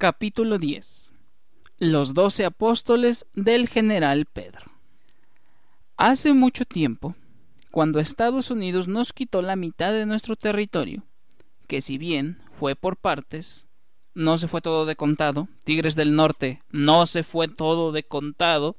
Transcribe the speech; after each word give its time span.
Capítulo 0.00 0.56
10 0.56 1.12
Los 1.76 2.14
doce 2.14 2.46
apóstoles 2.46 3.26
del 3.34 3.68
general 3.68 4.24
Pedro 4.24 4.72
Hace 5.98 6.32
mucho 6.32 6.64
tiempo, 6.64 7.16
cuando 7.70 8.00
Estados 8.00 8.50
Unidos 8.50 8.88
nos 8.88 9.12
quitó 9.12 9.42
la 9.42 9.56
mitad 9.56 9.92
de 9.92 10.06
nuestro 10.06 10.36
territorio, 10.36 11.02
que 11.66 11.82
si 11.82 11.98
bien 11.98 12.38
fue 12.58 12.76
por 12.76 12.96
partes, 12.96 13.66
no 14.14 14.38
se 14.38 14.48
fue 14.48 14.62
todo 14.62 14.86
de 14.86 14.96
contado, 14.96 15.48
Tigres 15.64 15.96
del 15.96 16.16
Norte 16.16 16.62
no 16.70 17.04
se 17.04 17.22
fue 17.22 17.48
todo 17.48 17.92
de 17.92 18.02
contado, 18.02 18.76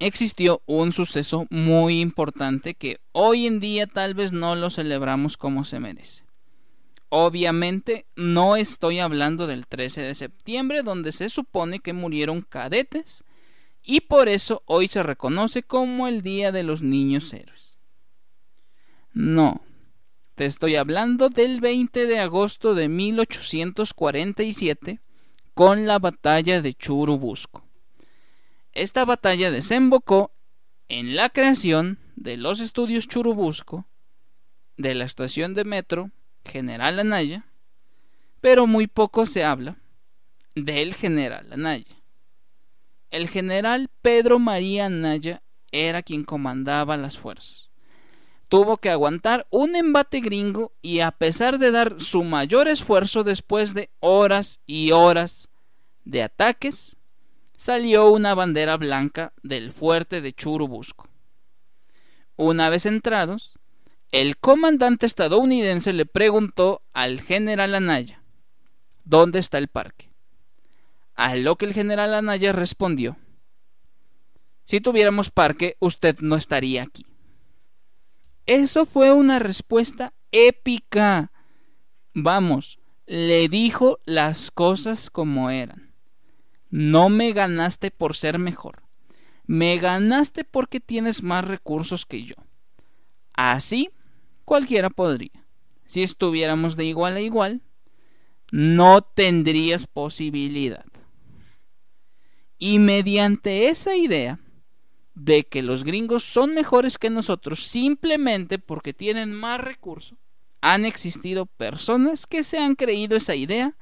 existió 0.00 0.62
un 0.66 0.90
suceso 0.90 1.46
muy 1.48 2.00
importante 2.00 2.74
que 2.74 2.98
hoy 3.12 3.46
en 3.46 3.60
día 3.60 3.86
tal 3.86 4.14
vez 4.14 4.32
no 4.32 4.56
lo 4.56 4.68
celebramos 4.68 5.36
como 5.36 5.62
se 5.62 5.78
merece. 5.78 6.24
Obviamente 7.14 8.06
no 8.16 8.56
estoy 8.56 8.98
hablando 8.98 9.46
del 9.46 9.66
13 9.66 10.00
de 10.00 10.14
septiembre 10.14 10.82
donde 10.82 11.12
se 11.12 11.28
supone 11.28 11.80
que 11.80 11.92
murieron 11.92 12.40
cadetes 12.40 13.22
y 13.82 14.00
por 14.00 14.30
eso 14.30 14.62
hoy 14.64 14.88
se 14.88 15.02
reconoce 15.02 15.62
como 15.62 16.08
el 16.08 16.22
Día 16.22 16.52
de 16.52 16.62
los 16.62 16.80
Niños 16.80 17.30
Héroes. 17.34 17.78
No, 19.12 19.60
te 20.36 20.46
estoy 20.46 20.76
hablando 20.76 21.28
del 21.28 21.60
20 21.60 22.06
de 22.06 22.18
agosto 22.18 22.74
de 22.74 22.88
1847 22.88 25.00
con 25.52 25.86
la 25.86 25.98
batalla 25.98 26.62
de 26.62 26.72
Churubusco. 26.72 27.62
Esta 28.72 29.04
batalla 29.04 29.50
desembocó 29.50 30.32
en 30.88 31.14
la 31.14 31.28
creación 31.28 31.98
de 32.16 32.38
los 32.38 32.60
estudios 32.60 33.06
Churubusco, 33.06 33.84
de 34.78 34.94
la 34.94 35.04
estación 35.04 35.52
de 35.52 35.64
metro 35.64 36.10
general 36.44 36.98
Anaya, 36.98 37.46
pero 38.40 38.66
muy 38.66 38.86
poco 38.86 39.26
se 39.26 39.44
habla 39.44 39.76
del 40.54 40.94
general 40.94 41.52
Anaya. 41.52 41.96
El 43.10 43.28
general 43.28 43.90
Pedro 44.00 44.38
María 44.38 44.86
Anaya 44.86 45.42
era 45.70 46.02
quien 46.02 46.24
comandaba 46.24 46.96
las 46.96 47.18
fuerzas. 47.18 47.70
Tuvo 48.48 48.76
que 48.76 48.90
aguantar 48.90 49.46
un 49.50 49.76
embate 49.76 50.20
gringo 50.20 50.72
y 50.82 51.00
a 51.00 51.10
pesar 51.10 51.58
de 51.58 51.70
dar 51.70 52.00
su 52.00 52.22
mayor 52.22 52.68
esfuerzo 52.68 53.24
después 53.24 53.72
de 53.72 53.90
horas 54.00 54.60
y 54.66 54.92
horas 54.92 55.48
de 56.04 56.22
ataques, 56.22 56.96
salió 57.56 58.10
una 58.10 58.34
bandera 58.34 58.76
blanca 58.76 59.32
del 59.42 59.72
fuerte 59.72 60.20
de 60.20 60.32
Churubusco. 60.32 61.08
Una 62.36 62.68
vez 62.68 62.86
entrados, 62.86 63.58
el 64.12 64.36
comandante 64.36 65.06
estadounidense 65.06 65.94
le 65.94 66.04
preguntó 66.04 66.82
al 66.92 67.22
general 67.22 67.74
Anaya, 67.74 68.22
¿dónde 69.04 69.38
está 69.38 69.56
el 69.56 69.68
parque? 69.68 70.12
A 71.14 71.34
lo 71.34 71.56
que 71.56 71.64
el 71.64 71.72
general 71.72 72.14
Anaya 72.14 72.52
respondió, 72.52 73.16
si 74.64 74.80
tuviéramos 74.80 75.30
parque, 75.30 75.76
usted 75.80 76.18
no 76.20 76.36
estaría 76.36 76.82
aquí. 76.82 77.06
Eso 78.46 78.86
fue 78.86 79.12
una 79.12 79.38
respuesta 79.38 80.12
épica. 80.30 81.32
Vamos, 82.12 82.78
le 83.06 83.48
dijo 83.48 83.98
las 84.04 84.50
cosas 84.50 85.10
como 85.10 85.50
eran. 85.50 85.94
No 86.70 87.08
me 87.08 87.32
ganaste 87.32 87.90
por 87.90 88.14
ser 88.14 88.38
mejor. 88.38 88.82
Me 89.46 89.78
ganaste 89.78 90.44
porque 90.44 90.80
tienes 90.80 91.22
más 91.22 91.46
recursos 91.46 92.06
que 92.06 92.24
yo. 92.24 92.36
Así 93.34 93.90
cualquiera 94.44 94.90
podría. 94.90 95.44
Si 95.86 96.02
estuviéramos 96.02 96.76
de 96.76 96.84
igual 96.84 97.16
a 97.16 97.20
igual, 97.20 97.62
no 98.50 99.02
tendrías 99.02 99.86
posibilidad. 99.86 100.84
Y 102.58 102.78
mediante 102.78 103.68
esa 103.68 103.96
idea 103.96 104.38
de 105.14 105.44
que 105.44 105.62
los 105.62 105.84
gringos 105.84 106.22
son 106.22 106.54
mejores 106.54 106.98
que 106.98 107.10
nosotros 107.10 107.64
simplemente 107.64 108.58
porque 108.58 108.92
tienen 108.92 109.32
más 109.32 109.60
recursos, 109.60 110.18
han 110.60 110.86
existido 110.86 111.46
personas 111.46 112.26
que 112.26 112.44
se 112.44 112.58
han 112.58 112.76
creído 112.76 113.16
esa 113.16 113.34
idea 113.34 113.76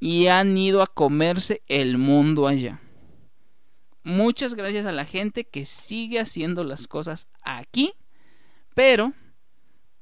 y 0.00 0.28
han 0.28 0.56
ido 0.56 0.82
a 0.82 0.86
comerse 0.86 1.62
el 1.68 1.98
mundo 1.98 2.48
allá. 2.48 2.80
Muchas 4.02 4.54
gracias 4.54 4.86
a 4.86 4.92
la 4.92 5.04
gente 5.04 5.44
que 5.44 5.64
sigue 5.66 6.18
haciendo 6.18 6.64
las 6.64 6.88
cosas 6.88 7.28
aquí, 7.42 7.92
pero 8.74 9.12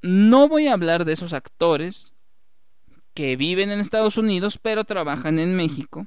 no 0.03 0.49
voy 0.49 0.67
a 0.67 0.73
hablar 0.73 1.05
de 1.05 1.13
esos 1.13 1.33
actores 1.33 2.15
que 3.15 3.37
viven 3.37 3.71
en 3.71 3.81
Estados 3.81 4.17
Unidos 4.17 4.59
pero 4.61 4.85
trabajan 4.85 5.39
en 5.39 5.57
México. 5.57 6.07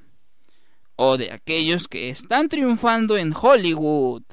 O 0.96 1.18
de 1.18 1.32
aquellos 1.32 1.88
que 1.88 2.10
están 2.10 2.50
triunfando 2.50 3.18
en 3.18 3.34
Hollywood 3.36 4.24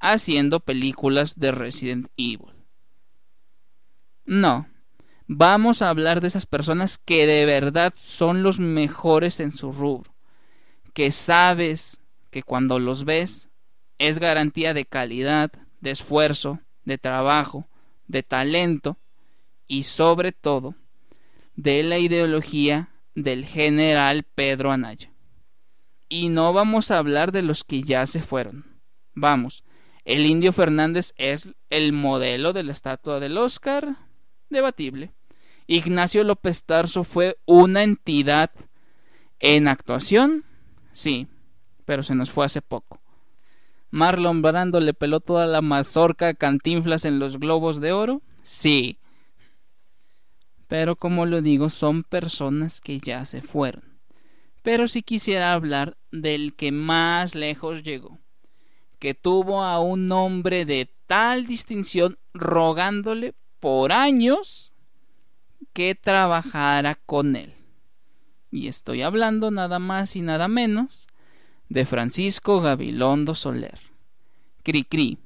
haciendo 0.00 0.60
películas 0.60 1.38
de 1.38 1.52
Resident 1.52 2.08
Evil. 2.16 2.54
No, 4.24 4.68
vamos 5.26 5.82
a 5.82 5.90
hablar 5.90 6.20
de 6.20 6.28
esas 6.28 6.46
personas 6.46 6.98
que 6.98 7.26
de 7.26 7.44
verdad 7.44 7.92
son 8.00 8.42
los 8.42 8.60
mejores 8.60 9.40
en 9.40 9.52
su 9.52 9.72
rubro. 9.72 10.14
Que 10.94 11.12
sabes 11.12 12.00
que 12.30 12.42
cuando 12.42 12.78
los 12.78 13.04
ves 13.04 13.50
es 13.98 14.18
garantía 14.18 14.72
de 14.72 14.86
calidad, 14.86 15.52
de 15.80 15.90
esfuerzo, 15.90 16.60
de 16.84 16.96
trabajo, 16.96 17.68
de 18.10 18.22
talento 18.22 18.98
y 19.66 19.84
sobre 19.84 20.32
todo 20.32 20.74
de 21.54 21.82
la 21.82 21.98
ideología 21.98 22.90
del 23.14 23.44
general 23.44 24.24
Pedro 24.34 24.72
Anaya. 24.72 25.12
Y 26.08 26.28
no 26.28 26.52
vamos 26.52 26.90
a 26.90 26.98
hablar 26.98 27.30
de 27.32 27.42
los 27.42 27.62
que 27.62 27.82
ya 27.82 28.04
se 28.06 28.20
fueron. 28.20 28.80
Vamos, 29.14 29.64
el 30.04 30.26
indio 30.26 30.52
Fernández 30.52 31.12
es 31.16 31.50
el 31.68 31.92
modelo 31.92 32.52
de 32.52 32.64
la 32.64 32.72
estatua 32.72 33.20
del 33.20 33.38
Oscar, 33.38 33.96
debatible. 34.48 35.12
Ignacio 35.66 36.24
López 36.24 36.64
Tarso 36.64 37.04
fue 37.04 37.38
una 37.46 37.84
entidad 37.84 38.50
en 39.38 39.68
actuación, 39.68 40.44
sí, 40.92 41.28
pero 41.84 42.02
se 42.02 42.16
nos 42.16 42.30
fue 42.30 42.44
hace 42.44 42.60
poco. 42.60 42.99
Marlon 43.90 44.40
Brando 44.40 44.80
le 44.80 44.94
peló 44.94 45.20
toda 45.20 45.46
la 45.46 45.62
mazorca 45.62 46.28
a 46.28 46.34
Cantinflas 46.34 47.04
en 47.04 47.18
los 47.18 47.38
globos 47.38 47.80
de 47.80 47.92
oro? 47.92 48.22
Sí. 48.42 48.98
Pero 50.68 50.94
como 50.96 51.26
lo 51.26 51.42
digo, 51.42 51.68
son 51.68 52.04
personas 52.04 52.80
que 52.80 53.00
ya 53.00 53.24
se 53.24 53.42
fueron. 53.42 53.82
Pero 54.62 54.86
si 54.86 55.02
quisiera 55.02 55.52
hablar 55.52 55.96
del 56.12 56.54
que 56.54 56.70
más 56.70 57.34
lejos 57.34 57.82
llegó, 57.82 58.18
que 58.98 59.14
tuvo 59.14 59.62
a 59.62 59.80
un 59.80 60.12
hombre 60.12 60.64
de 60.64 60.94
tal 61.06 61.46
distinción 61.46 62.18
rogándole 62.34 63.34
por 63.58 63.92
años 63.92 64.74
que 65.72 65.94
trabajara 65.94 66.94
con 66.94 67.34
él. 67.34 67.54
Y 68.50 68.68
estoy 68.68 69.02
hablando 69.02 69.50
nada 69.50 69.78
más 69.78 70.14
y 70.16 70.22
nada 70.22 70.46
menos 70.48 71.08
de 71.70 71.86
Francisco 71.86 72.60
Gabilondo 72.60 73.34
Soler, 73.34 73.78
Cricri, 74.64 75.18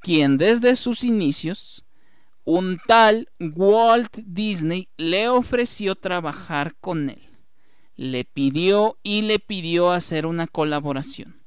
quien 0.00 0.36
desde 0.36 0.76
sus 0.76 1.04
inicios 1.04 1.84
un 2.44 2.80
tal 2.86 3.28
Walt 3.38 4.18
Disney 4.26 4.88
le 4.96 5.28
ofreció 5.28 5.94
trabajar 5.94 6.74
con 6.80 7.08
él. 7.08 7.22
Le 7.94 8.24
pidió 8.24 8.98
y 9.04 9.22
le 9.22 9.38
pidió 9.38 9.92
hacer 9.92 10.26
una 10.26 10.48
colaboración. 10.48 11.40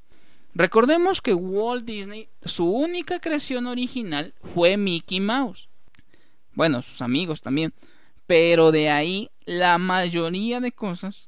Recordemos 0.53 1.21
que 1.21 1.33
Walt 1.33 1.83
Disney, 1.83 2.29
su 2.45 2.71
única 2.71 3.19
creación 3.19 3.67
original 3.67 4.33
fue 4.53 4.77
Mickey 4.77 5.19
Mouse. 5.19 5.67
Bueno, 6.53 6.81
sus 6.81 7.01
amigos 7.01 7.41
también. 7.41 7.73
Pero 8.25 8.71
de 8.71 8.89
ahí 8.89 9.29
la 9.43 9.77
mayoría 9.77 10.61
de 10.61 10.71
cosas 10.71 11.27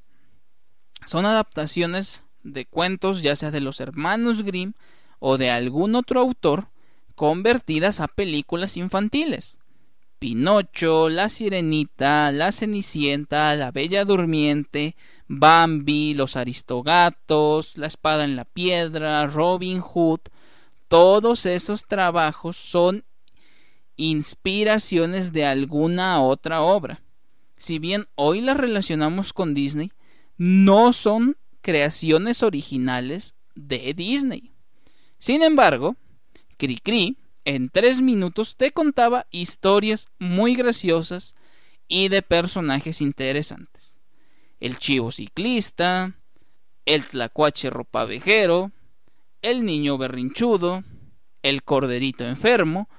son 1.06 1.26
adaptaciones 1.26 2.24
de 2.54 2.66
cuentos, 2.66 3.22
ya 3.22 3.36
sea 3.36 3.52
de 3.52 3.62
los 3.62 3.80
hermanos 3.80 4.44
Grimm 4.44 4.74
o 5.20 5.38
de 5.38 5.50
algún 5.52 5.96
otro 5.96 6.20
autor, 6.20 6.68
convertidas 7.16 8.00
a 8.00 8.08
películas 8.08 8.78
infantiles. 8.78 9.60
Pinocho, 10.20 11.10
La 11.10 11.30
Sirenita, 11.30 12.32
La 12.32 12.52
Cenicienta, 12.52 13.56
La 13.56 13.72
Bella 13.72 14.04
Durmiente, 14.04 14.96
Bambi, 15.28 16.14
Los 16.14 16.36
Aristogatos, 16.36 17.78
La 17.78 17.88
Espada 17.88 18.24
en 18.24 18.36
la 18.36 18.46
Piedra, 18.46 19.28
Robin 19.28 19.80
Hood, 19.80 20.22
todos 20.88 21.46
esos 21.46 21.86
trabajos 21.86 22.56
son 22.56 23.04
inspiraciones 23.98 25.34
de 25.34 25.46
alguna 25.46 26.22
otra 26.22 26.62
obra. 26.62 27.02
Si 27.58 27.80
bien 27.80 28.06
hoy 28.16 28.42
las 28.42 28.58
relacionamos 28.58 29.34
con 29.34 29.54
Disney, 29.54 29.92
no 30.38 30.94
son 30.94 31.36
creaciones 31.62 32.44
originales 32.44 33.36
de 33.56 33.94
Disney. 33.94 34.54
Sin 35.18 35.44
embargo, 35.44 35.96
Cricri 36.58 37.18
en 37.46 37.70
tres 37.70 38.02
minutos 38.02 38.56
te 38.58 38.72
contaba 38.72 39.26
historias 39.32 40.08
muy 40.20 40.56
graciosas 40.56 41.36
y 41.88 42.10
de 42.10 42.22
personajes 42.22 43.02
interesantes. 43.02 43.96
el 44.60 44.80
chivo 44.80 45.12
ciclista, 45.12 46.18
el 46.86 47.06
tlacuache 47.06 47.70
ropavejero, 47.70 48.72
el 49.42 49.64
niño 49.66 49.98
berrinchudo, 50.00 50.84
el 51.44 51.64
corderito 51.64 52.26
enfermo, 52.26 52.90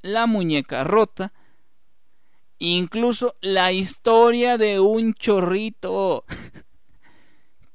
la 0.00 0.26
muñeca 0.26 0.84
rota, 0.84 1.32
incluso 2.58 3.36
la 3.40 3.72
historia 3.72 4.58
de 4.58 4.80
un 4.80 5.14
chorrito. 5.14 6.24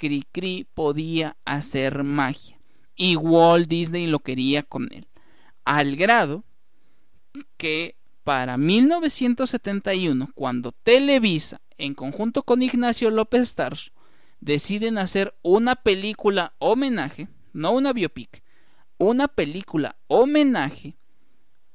Cricri 0.03 0.67
podía 0.73 1.37
hacer 1.45 2.03
magia 2.03 2.59
y 2.93 3.15
Walt 3.15 3.69
Disney 3.69 4.05
lo 4.05 4.19
quería 4.19 4.61
con 4.61 4.91
él, 4.91 5.07
al 5.63 5.95
grado 5.95 6.43
que 7.55 7.95
para 8.25 8.57
1971, 8.57 10.31
cuando 10.35 10.73
Televisa, 10.73 11.61
en 11.77 11.93
conjunto 11.93 12.43
con 12.43 12.61
Ignacio 12.61 13.11
López 13.11 13.55
Tarso, 13.55 13.93
deciden 14.41 14.97
hacer 14.97 15.35
una 15.41 15.77
película 15.77 16.53
homenaje, 16.59 17.29
no 17.53 17.71
una 17.71 17.93
biopic, 17.93 18.43
una 18.97 19.29
película 19.29 19.95
homenaje 20.07 20.97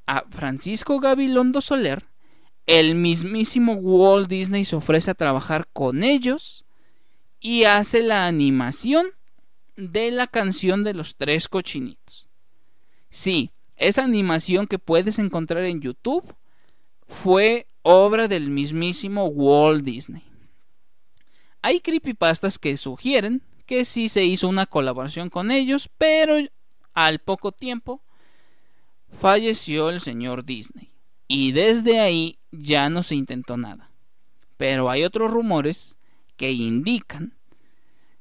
a 0.07 0.27
Francisco 0.29 1.01
Gabilondo 1.01 1.63
Soler, 1.63 2.05
el 2.67 2.95
mismísimo 2.95 3.73
Walt 3.73 4.29
Disney 4.29 4.67
se 4.67 4.77
ofrece 4.77 5.13
a 5.13 5.15
trabajar 5.15 5.67
con 5.73 6.05
ellos 6.05 6.67
y 7.41 7.65
hace 7.65 8.03
la 8.03 8.27
animación 8.27 9.09
de 9.77 10.11
la 10.11 10.27
canción 10.27 10.85
de 10.85 10.95
los 10.95 11.17
tres 11.17 11.49
cochinitos. 11.49 12.29
Sí, 13.11 13.51
esa 13.77 14.05
animación 14.05 14.67
que 14.67 14.79
puedes 14.79 15.19
encontrar 15.19 15.65
en 15.65 15.81
YouTube 15.81 16.35
fue 17.07 17.67
obra 17.83 18.29
del 18.29 18.51
mismísimo 18.51 19.27
Walt 19.27 19.85
Disney. 19.85 20.25
Hay 21.63 21.81
creepypastas 21.81 22.59
que 22.59 22.77
sugieren 22.77 23.43
que 23.67 23.85
sí 23.85 24.09
se 24.09 24.25
hizo 24.25 24.49
una 24.49 24.67
colaboración 24.67 25.31
con 25.31 25.51
ellos, 25.51 25.91
pero 25.99 26.37
al 26.95 27.19
poco 27.19 27.53
tiempo 27.53 28.03
falleció 29.21 29.91
el 29.91 30.01
señor 30.01 30.45
Disney. 30.45 30.91
Y 31.27 31.53
desde 31.53 32.01
ahí 32.01 32.39
ya 32.51 32.89
no 32.89 33.03
se 33.03 33.15
intentó 33.15 33.57
nada. 33.57 33.91
Pero 34.57 34.91
hay 34.91 35.05
otros 35.05 35.31
rumores 35.31 35.98
que 36.39 36.53
indican 36.53 37.35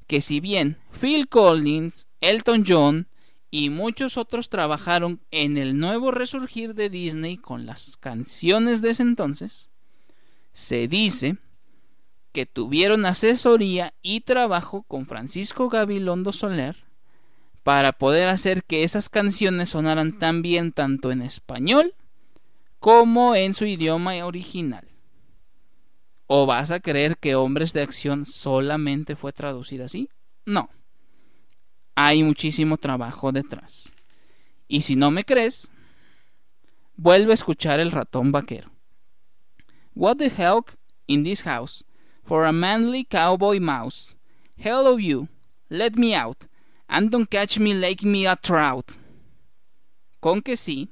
que 0.08 0.20
si 0.20 0.42
bien 0.42 0.78
Phil 1.00 1.30
Collins, 1.30 2.08
Elton 2.20 2.66
John 2.68 3.08
y 3.50 3.70
muchos 3.70 4.18
otros 4.18 4.50
trabajaron 4.50 5.22
en 5.32 5.58
el 5.58 5.78
nuevo 5.78 6.12
resurgir 6.12 6.74
de 6.74 6.90
Disney 6.90 7.38
con 7.38 7.66
las 7.66 7.96
canciones 7.96 8.82
de 8.82 8.90
ese 8.90 9.04
entonces, 9.04 9.70
se 10.52 10.88
dice 10.88 11.38
que 12.34 12.46
tuvieron 12.46 13.06
asesoría 13.06 13.94
y 14.02 14.22
trabajo 14.22 14.84
con 14.84 15.06
Francisco 15.06 15.70
Gabilondo 15.70 16.34
Soler 16.34 16.84
para 17.64 17.94
poder 17.94 18.30
hacer 18.30 18.64
que 18.64 18.84
esas 18.84 19.10
canciones 19.10 19.70
sonaran 19.70 20.18
tan 20.20 20.42
bien 20.42 20.72
tanto 20.72 21.12
en 21.12 21.22
español 21.22 21.94
como 22.80 23.36
en 23.36 23.54
su 23.54 23.66
idioma 23.66 24.14
original. 24.26 24.88
¿O 26.30 26.46
vas 26.46 26.72
a 26.72 26.82
creer 26.82 27.18
que 27.18 27.36
Hombres 27.36 27.72
de 27.72 27.82
Acción 27.82 28.26
solamente 28.26 29.16
fue 29.16 29.32
traducida 29.32 29.86
así? 29.86 30.10
No. 30.46 30.70
Hay 31.96 32.22
muchísimo 32.22 32.78
trabajo 32.78 33.32
detrás. 33.32 33.94
Y 34.68 34.82
si 34.82 34.98
no 34.98 35.10
me 35.10 35.24
crees, 35.24 35.72
vuelve 36.98 37.32
a 37.32 37.36
escuchar 37.36 37.80
el 37.80 37.92
ratón 37.92 38.34
vaquero. 38.34 38.70
What 39.96 40.18
the 40.18 40.30
hell 40.30 40.66
in 41.08 41.24
this 41.24 41.44
house? 41.44 41.86
For 42.26 42.46
a 42.46 42.52
manly 42.52 43.06
cowboy 43.06 43.62
mouse. 43.62 44.18
Hello 44.58 44.98
you, 44.98 45.30
let 45.70 45.92
me 45.96 46.14
out, 46.14 46.46
and 46.90 47.10
don't 47.10 47.30
catch 47.30 47.58
me 47.58 47.74
like 47.74 48.06
me 48.06 48.28
a 48.28 48.36
trout. 48.36 48.92
Con 50.20 50.42
que 50.42 50.58
sí, 50.58 50.90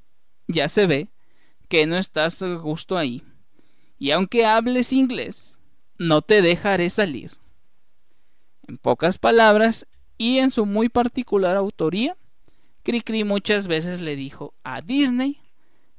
ya 0.47 0.69
se 0.69 0.87
ve 0.87 1.09
que 1.67 1.85
no 1.85 1.97
estás 1.97 2.41
a 2.41 2.53
gusto 2.55 2.97
ahí 2.97 3.21
y 3.97 4.11
aunque 4.11 4.45
hables 4.45 4.93
inglés, 4.93 5.59
no 5.97 6.21
te 6.21 6.41
dejaré 6.41 6.89
salir. 6.89 7.31
En 8.67 8.77
pocas 8.77 9.17
palabras, 9.17 9.87
y 10.17 10.37
en 10.39 10.51
su 10.51 10.65
muy 10.65 10.89
particular 10.89 11.57
autoría, 11.57 12.17
Cricri 12.83 13.23
muchas 13.23 13.67
veces 13.67 14.01
le 14.01 14.15
dijo 14.15 14.53
a 14.63 14.81
Disney 14.81 15.39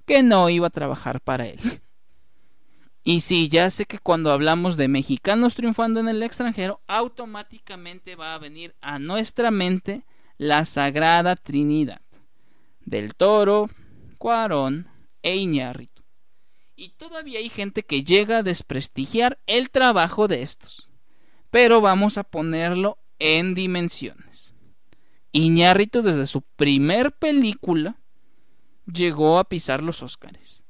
que 0.04 0.22
no 0.22 0.48
iba 0.48 0.68
a 0.68 0.70
trabajar 0.70 1.20
para 1.20 1.46
él. 1.46 1.60
Y 3.02 3.20
sí, 3.20 3.48
ya 3.48 3.70
sé 3.70 3.84
que 3.84 3.98
cuando 3.98 4.32
hablamos 4.32 4.76
de 4.76 4.88
mexicanos 4.88 5.54
triunfando 5.54 6.00
en 6.00 6.08
el 6.08 6.22
extranjero, 6.22 6.80
automáticamente 6.88 8.16
va 8.16 8.34
a 8.34 8.38
venir 8.38 8.74
a 8.80 8.98
nuestra 8.98 9.50
mente 9.50 10.04
la 10.38 10.64
Sagrada 10.64 11.36
Trinidad 11.36 12.00
del 12.84 13.14
Toro, 13.14 13.70
Cuarón 14.18 14.88
e 15.22 15.36
Iñárritu 15.36 15.95
y 16.76 16.90
todavía 16.90 17.38
hay 17.38 17.48
gente 17.48 17.82
que 17.82 18.04
llega 18.04 18.38
a 18.38 18.42
desprestigiar 18.42 19.38
el 19.46 19.70
trabajo 19.70 20.28
de 20.28 20.42
estos. 20.42 20.90
Pero 21.50 21.80
vamos 21.80 22.18
a 22.18 22.24
ponerlo 22.24 22.98
en 23.18 23.54
dimensiones. 23.54 24.54
Iñárritu 25.32 26.02
desde 26.02 26.26
su 26.26 26.42
primer 26.42 27.12
película 27.12 27.96
llegó 28.92 29.38
a 29.38 29.48
pisar 29.48 29.82
los 29.82 30.02
Óscares. 30.02 30.64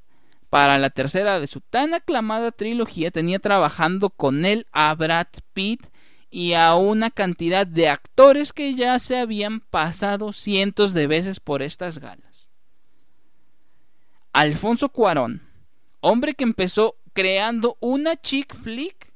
Para 0.49 0.79
la 0.79 0.91
tercera 0.91 1.41
de 1.41 1.49
su 1.49 1.61
tan 1.61 1.93
aclamada 1.93 2.53
trilogía 2.53 3.11
tenía 3.11 3.41
trabajando 3.41 4.11
con 4.11 4.45
él 4.45 4.67
a 4.71 4.95
Brad 4.95 5.27
Pitt 5.53 5.89
y 6.31 6.53
a 6.53 6.77
una 6.77 7.11
cantidad 7.11 7.67
de 7.67 7.89
actores 7.89 8.53
que 8.53 8.75
ya 8.75 8.99
se 9.01 9.19
habían 9.19 9.61
pasado 9.61 10.33
cientos 10.33 10.93
de 10.95 11.09
veces 11.09 11.41
por 11.41 11.63
estas 11.63 11.99
galas. 11.99 12.49
Alfonso 14.33 14.89
Cuarón 14.89 15.47
hombre 16.07 16.35
que 16.35 16.45
empezó 16.45 16.97
creando 17.15 17.77
una 17.81 18.15
chick 18.15 18.55
flick, 18.55 19.13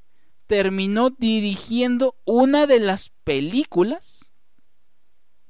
terminó 0.48 1.10
dirigiendo 1.10 2.16
una 2.24 2.66
de 2.66 2.80
las 2.80 3.10
películas 3.22 4.32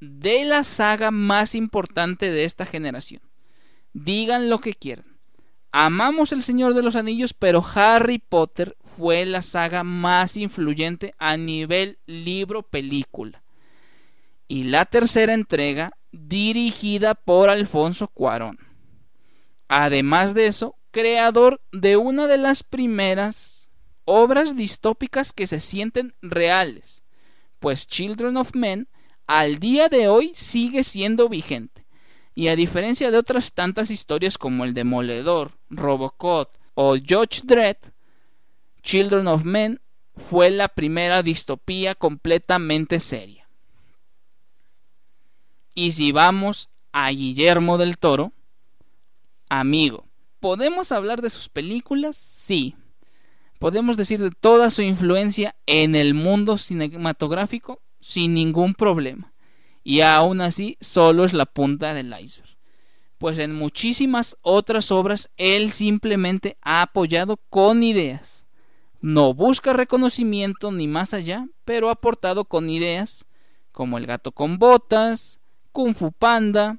de 0.00 0.44
la 0.44 0.64
saga 0.64 1.10
más 1.10 1.54
importante 1.54 2.30
de 2.30 2.44
esta 2.44 2.66
generación. 2.66 3.22
Digan 3.94 4.50
lo 4.50 4.60
que 4.60 4.74
quieran. 4.74 5.06
Amamos 5.72 6.32
El 6.32 6.42
Señor 6.42 6.74
de 6.74 6.82
los 6.82 6.94
Anillos, 6.94 7.32
pero 7.32 7.64
Harry 7.74 8.18
Potter 8.18 8.76
fue 8.84 9.24
la 9.24 9.40
saga 9.40 9.82
más 9.82 10.36
influyente 10.36 11.14
a 11.16 11.38
nivel 11.38 12.00
libro-película. 12.04 13.42
Y 14.46 14.64
la 14.64 14.84
tercera 14.84 15.32
entrega 15.32 15.92
dirigida 16.12 17.14
por 17.14 17.48
Alfonso 17.48 18.08
Cuarón. 18.08 18.58
Además 19.68 20.34
de 20.34 20.46
eso, 20.46 20.76
creador 20.90 21.60
de 21.72 21.96
una 21.96 22.26
de 22.26 22.38
las 22.38 22.62
primeras 22.62 23.70
obras 24.04 24.56
distópicas 24.56 25.32
que 25.32 25.46
se 25.46 25.60
sienten 25.60 26.14
reales, 26.20 27.02
pues 27.58 27.86
Children 27.86 28.36
of 28.36 28.54
Men 28.54 28.88
al 29.26 29.60
día 29.60 29.88
de 29.88 30.08
hoy 30.08 30.32
sigue 30.34 30.82
siendo 30.82 31.28
vigente. 31.28 31.86
Y 32.34 32.48
a 32.48 32.56
diferencia 32.56 33.10
de 33.10 33.18
otras 33.18 33.52
tantas 33.52 33.90
historias 33.90 34.38
como 34.38 34.64
El 34.64 34.74
Demoledor, 34.74 35.58
Robocop 35.68 36.52
o 36.74 36.96
Judge 36.96 37.42
Dredd, 37.44 37.76
Children 38.82 39.28
of 39.28 39.44
Men 39.44 39.80
fue 40.28 40.50
la 40.50 40.68
primera 40.68 41.22
distopía 41.22 41.94
completamente 41.94 42.98
seria. 43.00 43.48
Y 45.74 45.92
si 45.92 46.12
vamos 46.12 46.68
a 46.92 47.10
Guillermo 47.10 47.78
del 47.78 47.98
Toro, 47.98 48.32
amigo, 49.48 50.09
¿Podemos 50.40 50.90
hablar 50.90 51.20
de 51.20 51.30
sus 51.30 51.48
películas? 51.48 52.16
Sí. 52.16 52.74
Podemos 53.58 53.98
decir 53.98 54.20
de 54.20 54.30
toda 54.30 54.70
su 54.70 54.80
influencia 54.80 55.54
en 55.66 55.94
el 55.94 56.14
mundo 56.14 56.56
cinematográfico 56.56 57.82
sin 58.00 58.32
ningún 58.32 58.74
problema. 58.74 59.34
Y 59.84 60.00
aún 60.00 60.40
así 60.40 60.78
solo 60.80 61.24
es 61.24 61.34
la 61.34 61.44
punta 61.46 61.92
del 61.92 62.14
iceberg. 62.18 62.56
Pues 63.18 63.38
en 63.38 63.54
muchísimas 63.54 64.38
otras 64.40 64.90
obras 64.90 65.30
él 65.36 65.72
simplemente 65.72 66.56
ha 66.62 66.80
apoyado 66.80 67.36
con 67.36 67.82
ideas. 67.82 68.46
No 69.02 69.34
busca 69.34 69.74
reconocimiento 69.74 70.72
ni 70.72 70.88
más 70.88 71.12
allá, 71.12 71.46
pero 71.66 71.90
ha 71.90 71.92
aportado 71.92 72.46
con 72.46 72.70
ideas 72.70 73.26
como 73.72 73.98
El 73.98 74.06
gato 74.06 74.32
con 74.32 74.58
botas, 74.58 75.38
Kung 75.72 75.94
Fu 75.94 76.12
Panda, 76.12 76.78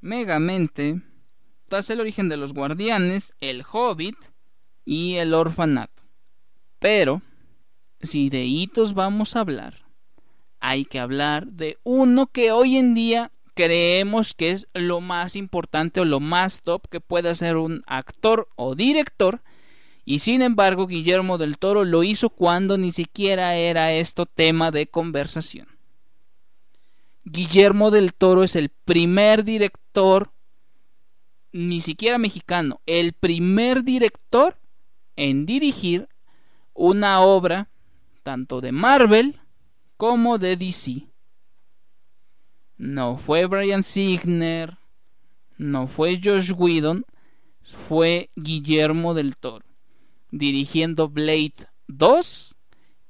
Megamente, 0.00 1.00
el 1.78 2.00
origen 2.00 2.28
de 2.28 2.36
los 2.36 2.54
guardianes, 2.54 3.34
el 3.40 3.64
hobbit 3.70 4.16
y 4.84 5.14
el 5.16 5.34
orfanato. 5.34 6.02
Pero, 6.78 7.22
si 8.00 8.30
de 8.30 8.44
hitos 8.44 8.94
vamos 8.94 9.34
a 9.34 9.40
hablar, 9.40 9.84
hay 10.60 10.84
que 10.84 11.00
hablar 11.00 11.46
de 11.48 11.78
uno 11.82 12.26
que 12.26 12.52
hoy 12.52 12.76
en 12.76 12.94
día 12.94 13.32
creemos 13.54 14.34
que 14.34 14.50
es 14.50 14.68
lo 14.74 15.00
más 15.00 15.36
importante 15.36 16.00
o 16.00 16.04
lo 16.04 16.20
más 16.20 16.62
top 16.62 16.88
que 16.88 17.00
puede 17.00 17.30
hacer 17.30 17.56
un 17.56 17.82
actor 17.86 18.48
o 18.56 18.74
director 18.74 19.42
Y 20.06 20.18
sin 20.18 20.42
embargo, 20.42 20.86
Guillermo 20.86 21.38
del 21.38 21.56
Toro 21.56 21.84
lo 21.84 22.02
hizo 22.02 22.28
cuando 22.28 22.76
ni 22.76 22.92
siquiera 22.92 23.56
era 23.56 23.92
esto 23.92 24.26
tema 24.26 24.70
de 24.70 24.86
conversación. 24.86 25.68
Guillermo 27.24 27.90
del 27.90 28.12
Toro 28.12 28.42
es 28.42 28.54
el 28.54 28.68
primer 28.68 29.44
director, 29.44 30.33
ni 31.54 31.80
siquiera 31.80 32.18
mexicano, 32.18 32.80
el 32.84 33.12
primer 33.12 33.84
director 33.84 34.58
en 35.14 35.46
dirigir 35.46 36.08
una 36.72 37.20
obra 37.20 37.70
tanto 38.24 38.60
de 38.60 38.72
Marvel 38.72 39.40
como 39.96 40.38
de 40.38 40.56
DC. 40.56 41.06
No 42.76 43.18
fue 43.18 43.46
Brian 43.46 43.84
Signer, 43.84 44.78
no 45.56 45.86
fue 45.86 46.20
Josh 46.20 46.50
Whedon, 46.56 47.06
fue 47.86 48.30
Guillermo 48.34 49.14
del 49.14 49.36
Toro, 49.36 49.64
dirigiendo 50.32 51.08
Blade 51.08 51.68
2 51.86 52.56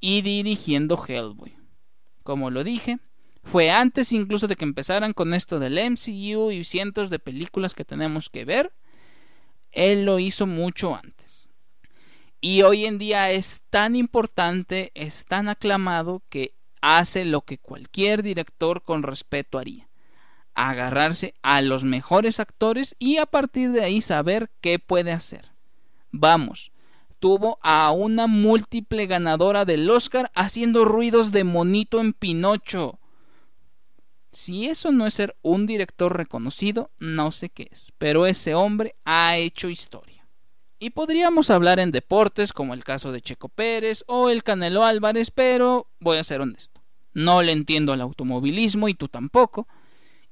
y 0.00 0.20
dirigiendo 0.20 1.02
Hellboy. 1.02 1.56
Como 2.22 2.50
lo 2.50 2.62
dije, 2.62 2.98
fue 3.44 3.70
antes 3.70 4.12
incluso 4.12 4.48
de 4.48 4.56
que 4.56 4.64
empezaran 4.64 5.12
con 5.12 5.34
esto 5.34 5.58
del 5.58 5.78
MCU 5.78 6.50
y 6.50 6.64
cientos 6.64 7.10
de 7.10 7.18
películas 7.18 7.74
que 7.74 7.84
tenemos 7.84 8.28
que 8.30 8.44
ver. 8.44 8.72
Él 9.70 10.04
lo 10.04 10.18
hizo 10.18 10.46
mucho 10.46 10.94
antes. 10.94 11.50
Y 12.40 12.62
hoy 12.62 12.84
en 12.84 12.98
día 12.98 13.30
es 13.30 13.62
tan 13.70 13.96
importante, 13.96 14.90
es 14.94 15.24
tan 15.24 15.48
aclamado 15.48 16.22
que 16.28 16.54
hace 16.80 17.24
lo 17.24 17.40
que 17.42 17.58
cualquier 17.58 18.22
director 18.22 18.82
con 18.82 19.02
respeto 19.02 19.58
haría. 19.58 19.88
Agarrarse 20.54 21.34
a 21.42 21.62
los 21.62 21.84
mejores 21.84 22.40
actores 22.40 22.94
y 22.98 23.16
a 23.16 23.26
partir 23.26 23.72
de 23.72 23.82
ahí 23.82 24.00
saber 24.00 24.50
qué 24.60 24.78
puede 24.78 25.10
hacer. 25.10 25.52
Vamos, 26.10 26.70
tuvo 27.18 27.58
a 27.62 27.90
una 27.90 28.26
múltiple 28.26 29.06
ganadora 29.06 29.64
del 29.64 29.88
Oscar 29.90 30.30
haciendo 30.34 30.84
ruidos 30.84 31.32
de 31.32 31.44
monito 31.44 32.00
en 32.00 32.12
Pinocho. 32.12 33.00
Si 34.34 34.66
eso 34.66 34.90
no 34.90 35.06
es 35.06 35.14
ser 35.14 35.36
un 35.42 35.64
director 35.64 36.16
reconocido, 36.16 36.90
no 36.98 37.30
sé 37.30 37.50
qué 37.50 37.68
es, 37.70 37.92
pero 37.98 38.26
ese 38.26 38.56
hombre 38.56 38.96
ha 39.04 39.36
hecho 39.36 39.68
historia. 39.68 40.26
Y 40.80 40.90
podríamos 40.90 41.50
hablar 41.50 41.78
en 41.78 41.92
deportes 41.92 42.52
como 42.52 42.74
el 42.74 42.82
caso 42.82 43.12
de 43.12 43.20
Checo 43.20 43.48
Pérez 43.48 44.02
o 44.08 44.30
el 44.30 44.42
Canelo 44.42 44.84
Álvarez, 44.84 45.30
pero 45.30 45.88
voy 46.00 46.18
a 46.18 46.24
ser 46.24 46.40
honesto. 46.40 46.82
No 47.12 47.42
le 47.42 47.52
entiendo 47.52 47.92
al 47.92 48.00
automovilismo 48.00 48.88
y 48.88 48.94
tú 48.94 49.06
tampoco. 49.06 49.68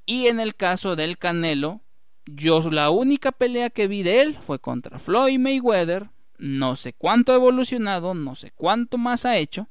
Y 0.05 0.27
en 0.27 0.41
el 0.41 0.55
caso 0.55 0.97
del 0.97 1.17
Canelo, 1.17 1.79
yo 2.25 2.69
la 2.69 2.89
única 2.89 3.31
pelea 3.31 3.69
que 3.69 3.87
vi 3.87 4.03
de 4.03 4.19
él 4.19 4.37
fue 4.45 4.59
contra 4.59 4.99
Floyd 4.99 5.39
Mayweather. 5.39 6.09
No 6.37 6.75
sé 6.75 6.91
cuánto 6.91 7.31
ha 7.31 7.35
evolucionado, 7.35 8.13
no 8.13 8.35
sé 8.35 8.51
cuánto 8.51 8.97
más 8.97 9.23
ha 9.23 9.37
hecho, 9.37 9.69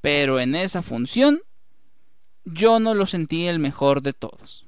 pero 0.00 0.38
en 0.38 0.54
esa 0.54 0.80
función 0.80 1.42
yo 2.44 2.80
no 2.80 2.94
lo 2.94 3.06
sentí 3.06 3.46
el 3.46 3.58
mejor 3.58 4.02
de 4.02 4.12
todos. 4.12 4.66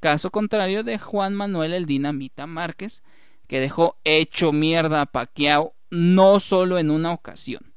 Caso 0.00 0.30
contrario 0.30 0.82
de 0.82 0.98
Juan 0.98 1.34
Manuel 1.34 1.72
el 1.72 1.86
Dinamita 1.86 2.46
Márquez, 2.46 3.02
que 3.46 3.60
dejó 3.60 3.96
hecho 4.04 4.52
mierda 4.52 5.02
a 5.02 5.06
Pacquiao 5.06 5.74
no 5.90 6.40
solo 6.40 6.78
en 6.78 6.90
una 6.90 7.12
ocasión, 7.12 7.72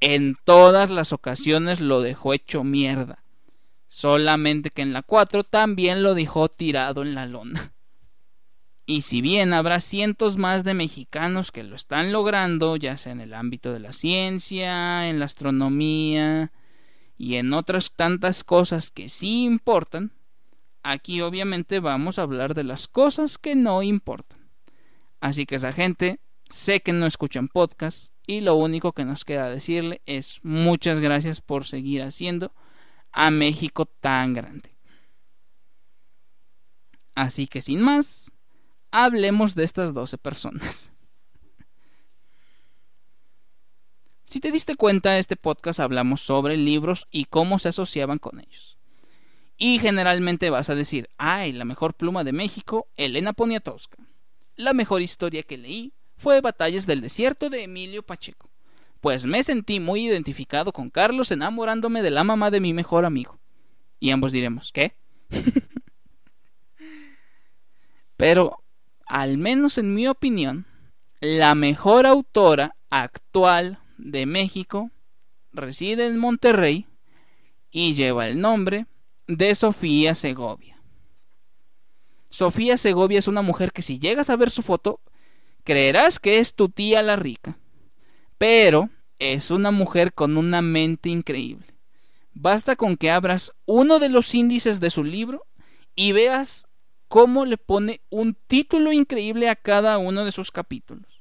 en 0.00 0.36
todas 0.44 0.90
las 0.90 1.12
ocasiones 1.12 1.80
lo 1.80 2.00
dejó 2.02 2.34
hecho 2.34 2.64
mierda. 2.64 3.22
Solamente 3.88 4.70
que 4.70 4.82
en 4.82 4.92
la 4.92 5.02
4 5.02 5.44
también 5.44 6.02
lo 6.02 6.14
dejó 6.14 6.48
tirado 6.48 7.02
en 7.02 7.14
la 7.14 7.26
lona. 7.26 7.72
Y 8.86 9.00
si 9.00 9.22
bien 9.22 9.54
habrá 9.54 9.80
cientos 9.80 10.36
más 10.36 10.64
de 10.64 10.74
mexicanos 10.74 11.52
que 11.52 11.62
lo 11.62 11.74
están 11.74 12.12
logrando, 12.12 12.76
ya 12.76 12.98
sea 12.98 13.12
en 13.12 13.20
el 13.20 13.32
ámbito 13.32 13.72
de 13.72 13.78
la 13.78 13.92
ciencia, 13.92 15.08
en 15.08 15.18
la 15.20 15.24
astronomía, 15.24 16.52
y 17.16 17.36
en 17.36 17.52
otras 17.52 17.92
tantas 17.92 18.44
cosas 18.44 18.90
que 18.90 19.08
sí 19.08 19.44
importan, 19.44 20.12
aquí 20.82 21.20
obviamente 21.20 21.80
vamos 21.80 22.18
a 22.18 22.22
hablar 22.22 22.54
de 22.54 22.64
las 22.64 22.88
cosas 22.88 23.38
que 23.38 23.54
no 23.54 23.82
importan. 23.82 24.40
Así 25.20 25.46
que 25.46 25.56
esa 25.56 25.72
gente 25.72 26.20
sé 26.48 26.80
que 26.80 26.92
no 26.92 27.06
escuchan 27.06 27.48
podcast 27.48 28.12
y 28.26 28.40
lo 28.40 28.54
único 28.54 28.92
que 28.92 29.04
nos 29.04 29.24
queda 29.24 29.48
decirle 29.48 30.02
es 30.06 30.40
muchas 30.42 31.00
gracias 31.00 31.40
por 31.40 31.64
seguir 31.64 32.02
haciendo 32.02 32.52
a 33.12 33.30
México 33.30 33.86
tan 33.86 34.34
grande. 34.34 34.74
Así 37.14 37.46
que 37.46 37.62
sin 37.62 37.80
más, 37.80 38.32
hablemos 38.90 39.54
de 39.54 39.64
estas 39.64 39.94
12 39.94 40.18
personas. 40.18 40.90
Si 44.24 44.40
te 44.40 44.50
diste 44.50 44.74
cuenta, 44.74 45.18
este 45.18 45.36
podcast 45.36 45.80
hablamos 45.80 46.20
sobre 46.20 46.56
libros 46.56 47.06
y 47.10 47.26
cómo 47.26 47.58
se 47.58 47.68
asociaban 47.68 48.18
con 48.18 48.40
ellos. 48.40 48.78
Y 49.56 49.78
generalmente 49.78 50.50
vas 50.50 50.70
a 50.70 50.74
decir, 50.74 51.08
ay, 51.16 51.52
la 51.52 51.64
mejor 51.64 51.94
pluma 51.94 52.24
de 52.24 52.32
México, 52.32 52.88
Elena 52.96 53.32
Poniatowska. 53.32 53.98
La 54.56 54.72
mejor 54.72 55.02
historia 55.02 55.42
que 55.42 55.58
leí 55.58 55.92
fue 56.16 56.40
Batallas 56.40 56.86
del 56.86 57.00
Desierto 57.00 57.50
de 57.50 57.64
Emilio 57.64 58.02
Pacheco, 58.02 58.50
pues 59.00 59.26
me 59.26 59.42
sentí 59.42 59.80
muy 59.80 60.06
identificado 60.06 60.72
con 60.72 60.90
Carlos 60.90 61.30
enamorándome 61.30 62.02
de 62.02 62.10
la 62.10 62.24
mamá 62.24 62.50
de 62.50 62.60
mi 62.60 62.72
mejor 62.72 63.04
amigo. 63.04 63.38
Y 64.00 64.10
ambos 64.10 64.32
diremos, 64.32 64.72
¿qué? 64.72 64.96
Pero, 68.16 68.62
al 69.06 69.38
menos 69.38 69.76
en 69.76 69.92
mi 69.92 70.06
opinión, 70.06 70.66
la 71.20 71.54
mejor 71.54 72.06
autora 72.06 72.76
actual 72.90 73.78
de 73.98 74.26
México, 74.26 74.90
reside 75.52 76.06
en 76.06 76.18
Monterrey 76.18 76.86
y 77.70 77.94
lleva 77.94 78.28
el 78.28 78.40
nombre 78.40 78.86
de 79.26 79.54
Sofía 79.54 80.14
Segovia. 80.14 80.80
Sofía 82.30 82.76
Segovia 82.76 83.18
es 83.18 83.28
una 83.28 83.42
mujer 83.42 83.72
que 83.72 83.82
si 83.82 83.98
llegas 83.98 84.30
a 84.30 84.36
ver 84.36 84.50
su 84.50 84.62
foto, 84.62 85.00
creerás 85.62 86.18
que 86.18 86.38
es 86.38 86.54
tu 86.54 86.68
tía 86.68 87.02
la 87.02 87.16
rica, 87.16 87.58
pero 88.38 88.90
es 89.18 89.50
una 89.50 89.70
mujer 89.70 90.12
con 90.12 90.36
una 90.36 90.60
mente 90.60 91.08
increíble. 91.08 91.66
Basta 92.32 92.74
con 92.74 92.96
que 92.96 93.10
abras 93.10 93.52
uno 93.64 94.00
de 94.00 94.08
los 94.08 94.34
índices 94.34 94.80
de 94.80 94.90
su 94.90 95.04
libro 95.04 95.46
y 95.94 96.12
veas 96.12 96.66
cómo 97.08 97.44
le 97.44 97.56
pone 97.56 98.00
un 98.10 98.36
título 98.48 98.92
increíble 98.92 99.48
a 99.48 99.54
cada 99.54 99.98
uno 99.98 100.24
de 100.24 100.32
sus 100.32 100.50
capítulos. 100.50 101.13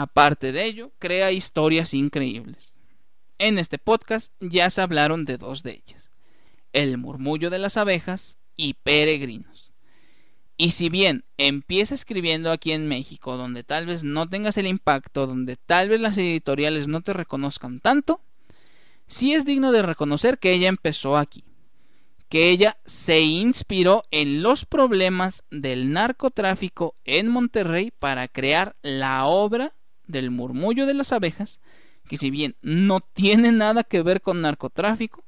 Aparte 0.00 0.52
de 0.52 0.64
ello, 0.64 0.92
crea 1.00 1.32
historias 1.32 1.92
increíbles. 1.92 2.76
En 3.36 3.58
este 3.58 3.78
podcast 3.78 4.32
ya 4.38 4.70
se 4.70 4.80
hablaron 4.80 5.24
de 5.24 5.38
dos 5.38 5.64
de 5.64 5.72
ellas, 5.72 6.12
El 6.72 6.98
murmullo 6.98 7.50
de 7.50 7.58
las 7.58 7.76
abejas 7.76 8.38
y 8.54 8.74
Peregrinos. 8.74 9.72
Y 10.56 10.70
si 10.70 10.88
bien 10.88 11.24
empieza 11.36 11.96
escribiendo 11.96 12.52
aquí 12.52 12.70
en 12.70 12.86
México, 12.86 13.36
donde 13.36 13.64
tal 13.64 13.86
vez 13.86 14.04
no 14.04 14.28
tengas 14.28 14.56
el 14.56 14.68
impacto, 14.68 15.26
donde 15.26 15.56
tal 15.56 15.88
vez 15.88 16.00
las 16.00 16.16
editoriales 16.16 16.86
no 16.86 17.00
te 17.00 17.12
reconozcan 17.12 17.80
tanto, 17.80 18.20
sí 19.08 19.34
es 19.34 19.44
digno 19.44 19.72
de 19.72 19.82
reconocer 19.82 20.38
que 20.38 20.52
ella 20.52 20.68
empezó 20.68 21.16
aquí, 21.16 21.42
que 22.28 22.50
ella 22.50 22.76
se 22.84 23.22
inspiró 23.22 24.04
en 24.12 24.44
los 24.44 24.64
problemas 24.64 25.42
del 25.50 25.90
narcotráfico 25.90 26.94
en 27.04 27.26
Monterrey 27.26 27.90
para 27.90 28.28
crear 28.28 28.76
la 28.82 29.26
obra 29.26 29.74
del 30.08 30.32
murmullo 30.32 30.86
de 30.86 30.94
las 30.94 31.12
abejas, 31.12 31.60
que 32.08 32.16
si 32.16 32.30
bien 32.30 32.56
no 32.62 33.00
tiene 33.00 33.52
nada 33.52 33.84
que 33.84 34.02
ver 34.02 34.20
con 34.20 34.40
narcotráfico, 34.40 35.24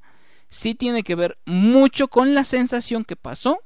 sí 0.49 0.75
tiene 0.75 1.04
que 1.04 1.14
ver 1.14 1.38
mucho 1.46 2.08
con 2.08 2.34
la 2.34 2.42
sensación 2.42 3.04
que 3.04 3.16
pasó 3.16 3.60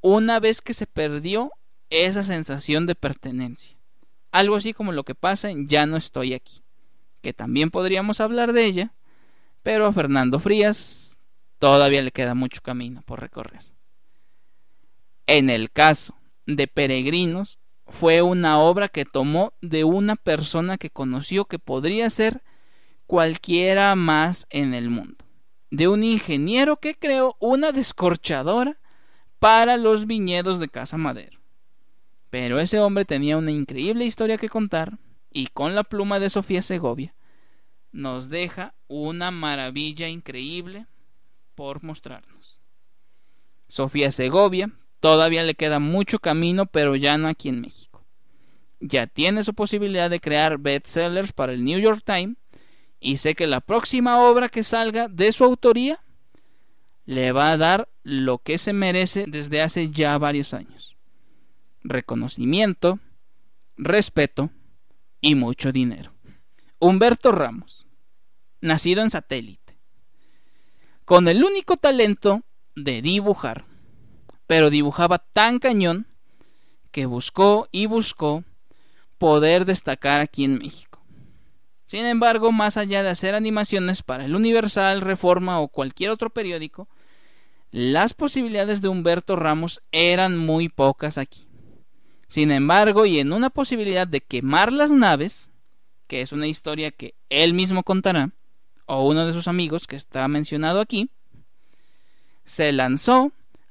una 0.00 0.38
vez 0.38 0.62
que 0.62 0.74
se 0.74 0.86
perdió 0.86 1.50
esa 1.90 2.22
sensación 2.22 2.86
de 2.86 2.94
pertenencia. 2.94 3.76
Algo 4.30 4.56
así 4.56 4.72
como 4.72 4.92
lo 4.92 5.04
que 5.04 5.14
pasa 5.14 5.50
en 5.50 5.68
Ya 5.68 5.86
no 5.86 5.96
estoy 5.96 6.34
aquí, 6.34 6.62
que 7.20 7.32
también 7.32 7.70
podríamos 7.70 8.20
hablar 8.20 8.52
de 8.52 8.64
ella, 8.64 8.94
pero 9.62 9.86
a 9.86 9.92
Fernando 9.92 10.38
Frías 10.38 11.22
todavía 11.58 12.02
le 12.02 12.12
queda 12.12 12.34
mucho 12.34 12.62
camino 12.62 13.02
por 13.02 13.20
recorrer. 13.20 13.64
En 15.26 15.50
el 15.50 15.70
caso 15.70 16.14
de 16.46 16.66
Peregrinos, 16.66 17.59
fue 17.90 18.22
una 18.22 18.58
obra 18.58 18.88
que 18.88 19.04
tomó 19.04 19.52
de 19.60 19.84
una 19.84 20.16
persona 20.16 20.78
que 20.78 20.90
conoció 20.90 21.44
que 21.44 21.58
podría 21.58 22.08
ser 22.08 22.42
cualquiera 23.06 23.94
más 23.96 24.46
en 24.50 24.74
el 24.74 24.88
mundo, 24.90 25.24
de 25.70 25.88
un 25.88 26.04
ingeniero 26.04 26.76
que 26.76 26.94
creó 26.94 27.36
una 27.40 27.72
descorchadora 27.72 28.78
para 29.38 29.76
los 29.76 30.06
viñedos 30.06 30.60
de 30.60 30.68
Casa 30.68 30.96
Madero. 30.96 31.40
Pero 32.30 32.60
ese 32.60 32.78
hombre 32.78 33.04
tenía 33.04 33.36
una 33.36 33.50
increíble 33.50 34.04
historia 34.04 34.38
que 34.38 34.48
contar 34.48 34.98
y 35.32 35.48
con 35.48 35.74
la 35.74 35.84
pluma 35.84 36.20
de 36.20 36.30
Sofía 36.30 36.62
Segovia 36.62 37.14
nos 37.92 38.28
deja 38.28 38.74
una 38.86 39.30
maravilla 39.32 40.08
increíble 40.08 40.86
por 41.56 41.82
mostrarnos. 41.82 42.60
Sofía 43.68 44.12
Segovia 44.12 44.70
Todavía 45.00 45.42
le 45.42 45.54
queda 45.54 45.78
mucho 45.78 46.18
camino, 46.18 46.66
pero 46.66 46.94
ya 46.94 47.18
no 47.18 47.28
aquí 47.28 47.48
en 47.48 47.62
México. 47.62 48.04
ya 48.80 49.06
tiene 49.06 49.44
su 49.44 49.54
posibilidad 49.54 50.08
de 50.08 50.20
crear 50.20 50.58
bestsellers 50.58 51.32
para 51.32 51.52
el 51.52 51.64
New 51.64 51.78
York 51.78 52.02
Times 52.04 52.36
y 52.98 53.18
sé 53.18 53.34
que 53.34 53.46
la 53.46 53.60
próxima 53.60 54.20
obra 54.20 54.48
que 54.48 54.64
salga 54.64 55.08
de 55.08 55.32
su 55.32 55.44
autoría 55.44 56.00
le 57.04 57.32
va 57.32 57.50
a 57.50 57.56
dar 57.56 57.88
lo 58.02 58.38
que 58.38 58.56
se 58.56 58.72
merece 58.72 59.26
desde 59.28 59.60
hace 59.60 59.90
ya 59.90 60.16
varios 60.16 60.54
años. 60.54 60.96
Reconocimiento, 61.82 62.98
respeto 63.76 64.50
y 65.20 65.34
mucho 65.34 65.72
dinero. 65.72 66.12
Humberto 66.78 67.32
Ramos, 67.32 67.86
nacido 68.60 69.02
en 69.02 69.10
satélite, 69.10 69.76
con 71.04 71.28
el 71.28 71.44
único 71.44 71.76
talento 71.76 72.42
de 72.76 73.02
dibujar, 73.02 73.66
pero 74.50 74.68
dibujaba 74.68 75.18
tan 75.18 75.60
cañón 75.60 76.08
que 76.90 77.06
buscó 77.06 77.68
y 77.70 77.86
buscó 77.86 78.42
poder 79.16 79.64
destacar 79.64 80.20
aquí 80.20 80.42
en 80.42 80.58
México. 80.58 81.00
Sin 81.86 82.04
embargo, 82.04 82.50
más 82.50 82.76
allá 82.76 83.04
de 83.04 83.10
hacer 83.10 83.36
animaciones 83.36 84.02
para 84.02 84.24
el 84.24 84.34
Universal, 84.34 85.02
Reforma 85.02 85.60
o 85.60 85.68
cualquier 85.68 86.10
otro 86.10 86.30
periódico, 86.30 86.88
las 87.70 88.12
posibilidades 88.12 88.82
de 88.82 88.88
Humberto 88.88 89.36
Ramos 89.36 89.82
eran 89.92 90.36
muy 90.36 90.68
pocas 90.68 91.16
aquí. 91.16 91.46
Sin 92.26 92.50
embargo, 92.50 93.06
y 93.06 93.20
en 93.20 93.32
una 93.32 93.50
posibilidad 93.50 94.08
de 94.08 94.20
quemar 94.20 94.72
las 94.72 94.90
naves, 94.90 95.50
que 96.08 96.22
es 96.22 96.32
una 96.32 96.48
historia 96.48 96.90
que 96.90 97.14
él 97.28 97.54
mismo 97.54 97.84
contará, 97.84 98.32
o 98.86 99.06
uno 99.06 99.28
de 99.28 99.32
sus 99.32 99.46
amigos 99.46 99.86
que 99.86 99.94
está 99.94 100.26
mencionado 100.26 100.80
aquí, 100.80 101.08
se 102.44 102.72
lanzó 102.72 103.30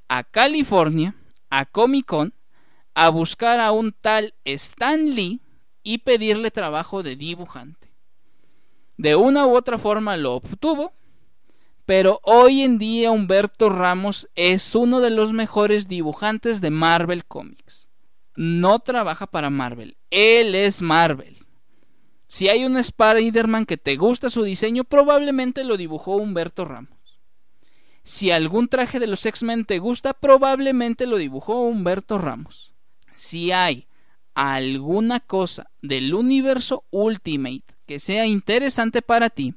a 0.09 0.23
California, 0.23 1.15
a 1.49 1.65
Comic 1.65 2.07
Con, 2.07 2.33
a 2.95 3.09
buscar 3.09 3.59
a 3.59 3.71
un 3.71 3.93
tal 3.93 4.33
Stan 4.43 5.15
Lee 5.15 5.41
y 5.83 5.99
pedirle 5.99 6.51
trabajo 6.51 7.03
de 7.03 7.15
dibujante. 7.15 7.93
De 8.97 9.15
una 9.15 9.45
u 9.45 9.55
otra 9.55 9.77
forma 9.77 10.17
lo 10.17 10.33
obtuvo, 10.33 10.91
pero 11.85 12.19
hoy 12.23 12.63
en 12.63 12.77
día 12.77 13.11
Humberto 13.11 13.69
Ramos 13.69 14.27
es 14.35 14.75
uno 14.75 14.99
de 14.99 15.11
los 15.11 15.31
mejores 15.31 15.87
dibujantes 15.87 16.59
de 16.59 16.69
Marvel 16.71 17.25
Comics. 17.25 17.89
No 18.35 18.79
trabaja 18.79 19.27
para 19.27 19.49
Marvel, 19.49 19.95
él 20.09 20.55
es 20.55 20.81
Marvel. 20.81 21.37
Si 22.27 22.49
hay 22.49 22.65
un 22.65 22.77
Spider-Man 22.77 23.65
que 23.65 23.77
te 23.77 23.95
gusta 23.95 24.29
su 24.29 24.43
diseño, 24.43 24.83
probablemente 24.83 25.63
lo 25.63 25.77
dibujó 25.77 26.17
Humberto 26.17 26.65
Ramos. 26.65 26.98
Si 28.09 28.31
algún 28.31 28.69
traje 28.69 28.99
de 28.99 29.05
los 29.05 29.23
X-Men 29.23 29.65
te 29.65 29.77
gusta, 29.77 30.15
probablemente 30.15 31.05
lo 31.05 31.17
dibujó 31.17 31.61
Humberto 31.61 32.17
Ramos. 32.17 32.73
Si 33.15 33.51
hay 33.51 33.85
alguna 34.33 35.19
cosa 35.19 35.69
del 35.83 36.15
universo 36.15 36.85
Ultimate 36.89 37.65
que 37.85 37.99
sea 37.99 38.25
interesante 38.25 39.03
para 39.03 39.29
ti, 39.29 39.53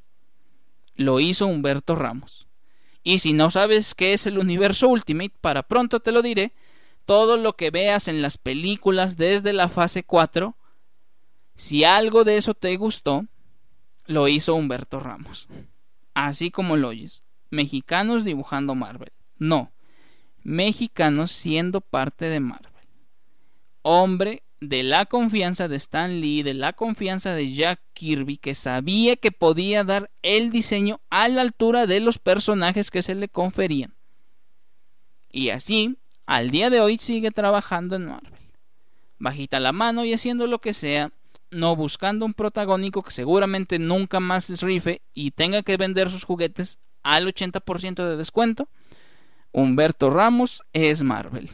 lo 0.97 1.19
hizo 1.19 1.47
Humberto 1.47 1.95
Ramos. 1.95 2.47
Y 3.03 3.21
si 3.21 3.33
no 3.33 3.51
sabes 3.51 3.95
qué 3.95 4.13
es 4.13 4.27
el 4.27 4.37
universo 4.37 4.87
Ultimate, 4.87 5.33
para 5.41 5.63
pronto 5.63 6.01
te 6.01 6.13
lo 6.13 6.21
diré, 6.21 6.53
todo 7.07 7.39
lo 7.39 7.57
que 7.57 7.71
veas 7.71 8.07
en 8.07 8.21
las 8.21 8.37
películas 8.37 9.17
desde 9.17 9.55
la 9.55 9.71
fase 9.71 10.05
4, 10.05 10.55
si 11.57 11.85
algo 11.85 12.23
de 12.25 12.37
eso 12.37 12.53
te 12.53 12.77
gustó, 12.77 13.25
lo 14.05 14.29
hizo 14.29 14.55
Humberto 14.55 15.01
Ramos. 15.01 15.49
Así 16.13 16.51
como 16.51 16.77
lo 16.77 16.89
oyes 16.89 17.25
mexicanos 17.53 18.25
dibujando 18.25 18.75
Marvel. 18.75 19.13
No, 19.39 19.71
mexicanos 20.43 21.31
siendo 21.31 21.81
parte 21.81 22.29
de 22.31 22.41
Marvel. 22.41 22.73
Hombre 23.83 24.43
de 24.61 24.83
la 24.83 25.07
confianza 25.07 25.69
de 25.69 25.77
Stan 25.77 26.21
Lee, 26.21 26.43
de 26.43 26.55
la 26.55 26.73
confianza 26.73 27.35
de 27.35 27.53
Jack 27.53 27.81
Kirby, 27.93 28.39
que 28.39 28.55
sabía 28.55 29.17
que 29.17 29.33
podía 29.33 29.85
dar 29.85 30.11
el 30.23 30.51
diseño 30.51 31.01
a 31.11 31.29
la 31.29 31.43
altura 31.43 31.87
de 31.87 32.01
los 32.01 32.19
personajes 32.19 32.91
que 32.91 33.03
se 33.03 33.15
le 33.15 33.29
conferían. 33.29 33.95
Y 35.31 35.51
así, 35.51 35.99
al 36.27 36.51
día 36.51 36.71
de 36.71 36.81
hoy 36.81 36.97
sigue 36.99 37.33
trabajando 37.33 37.97
en 37.97 38.07
Marvel. 38.07 38.33
Bajita 39.19 39.61
la 39.61 39.73
mano 39.73 40.05
y 40.05 40.15
haciendo 40.15 40.47
lo 40.47 40.61
que 40.61 40.73
sea, 40.73 41.13
no 41.51 41.77
buscando 41.77 42.25
un 42.25 42.33
protagónico 42.33 43.03
que 43.03 43.11
seguramente 43.11 43.79
nunca 43.79 44.21
más 44.21 44.63
rife 44.63 45.03
y 45.13 45.33
tenga 45.33 45.63
que 45.63 45.77
vender 45.77 46.11
sus 46.11 46.25
juguetes 46.25 46.79
al 47.03 47.27
80% 47.27 48.09
de 48.09 48.17
descuento, 48.17 48.69
Humberto 49.53 50.11
Ramos 50.11 50.63
es 50.73 51.03
Marvel. 51.03 51.51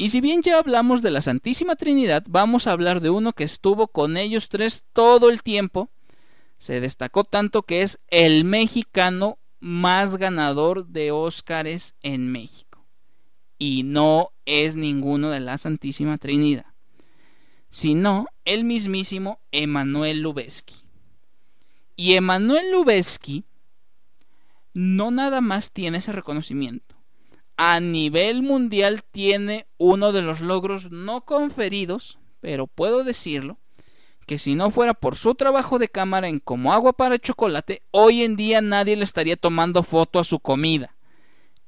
Y 0.00 0.08
si 0.08 0.22
bien 0.22 0.40
ya 0.42 0.58
hablamos 0.58 1.02
de 1.02 1.10
la 1.10 1.20
Santísima 1.20 1.76
Trinidad, 1.76 2.24
vamos 2.28 2.66
a 2.66 2.72
hablar 2.72 3.00
de 3.00 3.10
uno 3.10 3.34
que 3.34 3.44
estuvo 3.44 3.88
con 3.88 4.16
ellos 4.16 4.48
tres 4.48 4.84
todo 4.94 5.28
el 5.28 5.42
tiempo. 5.42 5.90
Se 6.56 6.80
destacó 6.80 7.24
tanto 7.24 7.64
que 7.64 7.82
es 7.82 7.98
el 8.08 8.44
mexicano 8.44 9.38
más 9.58 10.16
ganador 10.16 10.86
de 10.86 11.12
Óscares 11.12 11.94
en 12.02 12.32
México. 12.32 12.86
Y 13.58 13.82
no 13.82 14.32
es 14.46 14.76
ninguno 14.76 15.30
de 15.30 15.40
la 15.40 15.58
Santísima 15.58 16.16
Trinidad, 16.16 16.64
sino 17.68 18.26
el 18.46 18.64
mismísimo 18.64 19.38
Emanuel 19.52 20.22
Lubezki. 20.22 20.76
Y 21.94 22.14
Emanuel 22.14 22.72
Lubezki 22.72 23.44
no 24.74 25.10
nada 25.10 25.40
más 25.40 25.70
tiene 25.70 25.98
ese 25.98 26.12
reconocimiento. 26.12 26.96
A 27.56 27.80
nivel 27.80 28.42
mundial 28.42 29.02
tiene 29.02 29.66
uno 29.76 30.12
de 30.12 30.22
los 30.22 30.40
logros 30.40 30.90
no 30.90 31.26
conferidos, 31.26 32.18
pero 32.40 32.66
puedo 32.66 33.04
decirlo, 33.04 33.58
que 34.26 34.38
si 34.38 34.54
no 34.54 34.70
fuera 34.70 34.94
por 34.94 35.16
su 35.16 35.34
trabajo 35.34 35.78
de 35.78 35.88
cámara 35.88 36.28
en 36.28 36.38
Como 36.38 36.72
agua 36.72 36.92
para 36.92 37.18
chocolate, 37.18 37.82
hoy 37.90 38.22
en 38.22 38.36
día 38.36 38.62
nadie 38.62 38.96
le 38.96 39.04
estaría 39.04 39.36
tomando 39.36 39.82
foto 39.82 40.18
a 40.18 40.24
su 40.24 40.38
comida. 40.38 40.94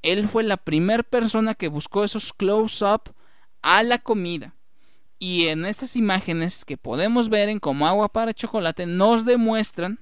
Él 0.01 0.27
fue 0.27 0.43
la 0.43 0.57
primera 0.57 1.03
persona 1.03 1.55
que 1.55 1.67
buscó 1.67 2.03
esos 2.03 2.33
close-up 2.33 3.13
a 3.61 3.83
la 3.83 3.99
comida. 3.99 4.55
Y 5.19 5.47
en 5.47 5.65
esas 5.65 5.95
imágenes 5.95 6.65
que 6.65 6.77
podemos 6.77 7.29
ver 7.29 7.49
en 7.49 7.59
Como 7.59 7.85
agua 7.85 8.09
para 8.09 8.33
chocolate 8.33 8.85
nos 8.85 9.25
demuestran 9.25 9.99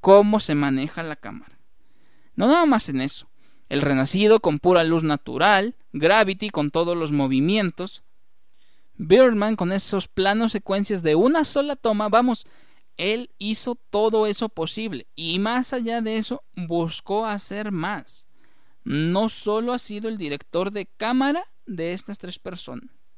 cómo 0.00 0.40
se 0.40 0.54
maneja 0.54 1.02
la 1.02 1.16
cámara. 1.16 1.59
No 2.36 2.46
nada 2.46 2.66
más 2.66 2.88
en 2.88 3.00
eso. 3.00 3.28
El 3.68 3.82
Renacido 3.82 4.40
con 4.40 4.58
pura 4.58 4.82
luz 4.84 5.04
natural, 5.04 5.76
Gravity 5.92 6.50
con 6.50 6.70
todos 6.70 6.96
los 6.96 7.12
movimientos, 7.12 8.02
Birdman 8.96 9.56
con 9.56 9.72
esos 9.72 10.08
planos 10.08 10.52
secuencias 10.52 11.02
de 11.02 11.14
una 11.14 11.44
sola 11.44 11.76
toma, 11.76 12.08
vamos, 12.08 12.46
él 12.96 13.30
hizo 13.38 13.76
todo 13.76 14.26
eso 14.26 14.50
posible 14.50 15.06
y 15.14 15.38
más 15.38 15.72
allá 15.72 16.02
de 16.02 16.18
eso 16.18 16.42
buscó 16.54 17.24
hacer 17.24 17.72
más. 17.72 18.26
No 18.84 19.28
solo 19.28 19.72
ha 19.72 19.78
sido 19.78 20.08
el 20.08 20.18
director 20.18 20.70
de 20.70 20.84
cámara 20.84 21.44
de 21.64 21.92
estas 21.92 22.18
tres 22.18 22.38
personas, 22.38 23.10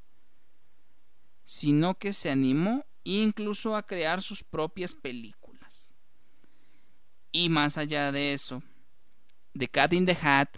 sino 1.44 1.94
que 1.96 2.12
se 2.12 2.30
animó 2.30 2.84
incluso 3.02 3.74
a 3.74 3.82
crear 3.82 4.22
sus 4.22 4.44
propias 4.44 4.94
películas. 4.94 5.94
Y 7.32 7.48
más 7.48 7.76
allá 7.76 8.12
de 8.12 8.34
eso, 8.34 8.62
The 9.56 9.68
Cat 9.68 9.92
in 9.92 10.06
the 10.06 10.16
Hat, 10.20 10.48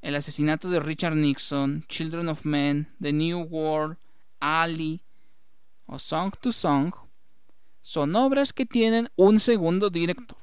El 0.00 0.16
asesinato 0.16 0.68
de 0.68 0.80
Richard 0.80 1.14
Nixon, 1.14 1.84
Children 1.88 2.28
of 2.28 2.44
Men, 2.44 2.88
The 3.00 3.12
New 3.12 3.40
World, 3.40 3.98
Ali 4.40 5.02
o 5.86 5.98
Song 5.98 6.32
to 6.40 6.50
Song 6.50 6.92
son 7.82 8.16
obras 8.16 8.52
que 8.52 8.64
tienen 8.64 9.10
un 9.16 9.38
segundo 9.38 9.90
director, 9.90 10.38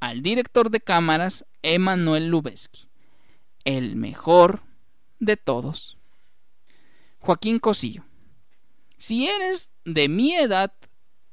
al 0.00 0.22
director 0.22 0.70
de 0.70 0.80
cámaras 0.80 1.44
Emanuel 1.62 2.28
Lubezki, 2.28 2.88
el 3.64 3.96
mejor 3.96 4.62
de 5.18 5.36
todos. 5.36 5.98
Joaquín 7.18 7.58
Cosillo. 7.58 8.04
Si 8.98 9.28
eres 9.28 9.72
de 9.84 10.08
mi 10.08 10.34
edad 10.34 10.72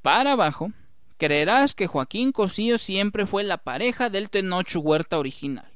para 0.02 0.34
abajo, 0.34 0.72
creerás 1.17 1.76
que 1.76 1.88
Joaquín 1.88 2.32
Cosillo 2.32 2.78
siempre 2.78 3.26
fue 3.26 3.43
la 3.43 3.58
pareja 3.58 4.10
del 4.10 4.30
Tenoch 4.30 4.76
Huerta 4.76 5.19
original. 5.19 5.68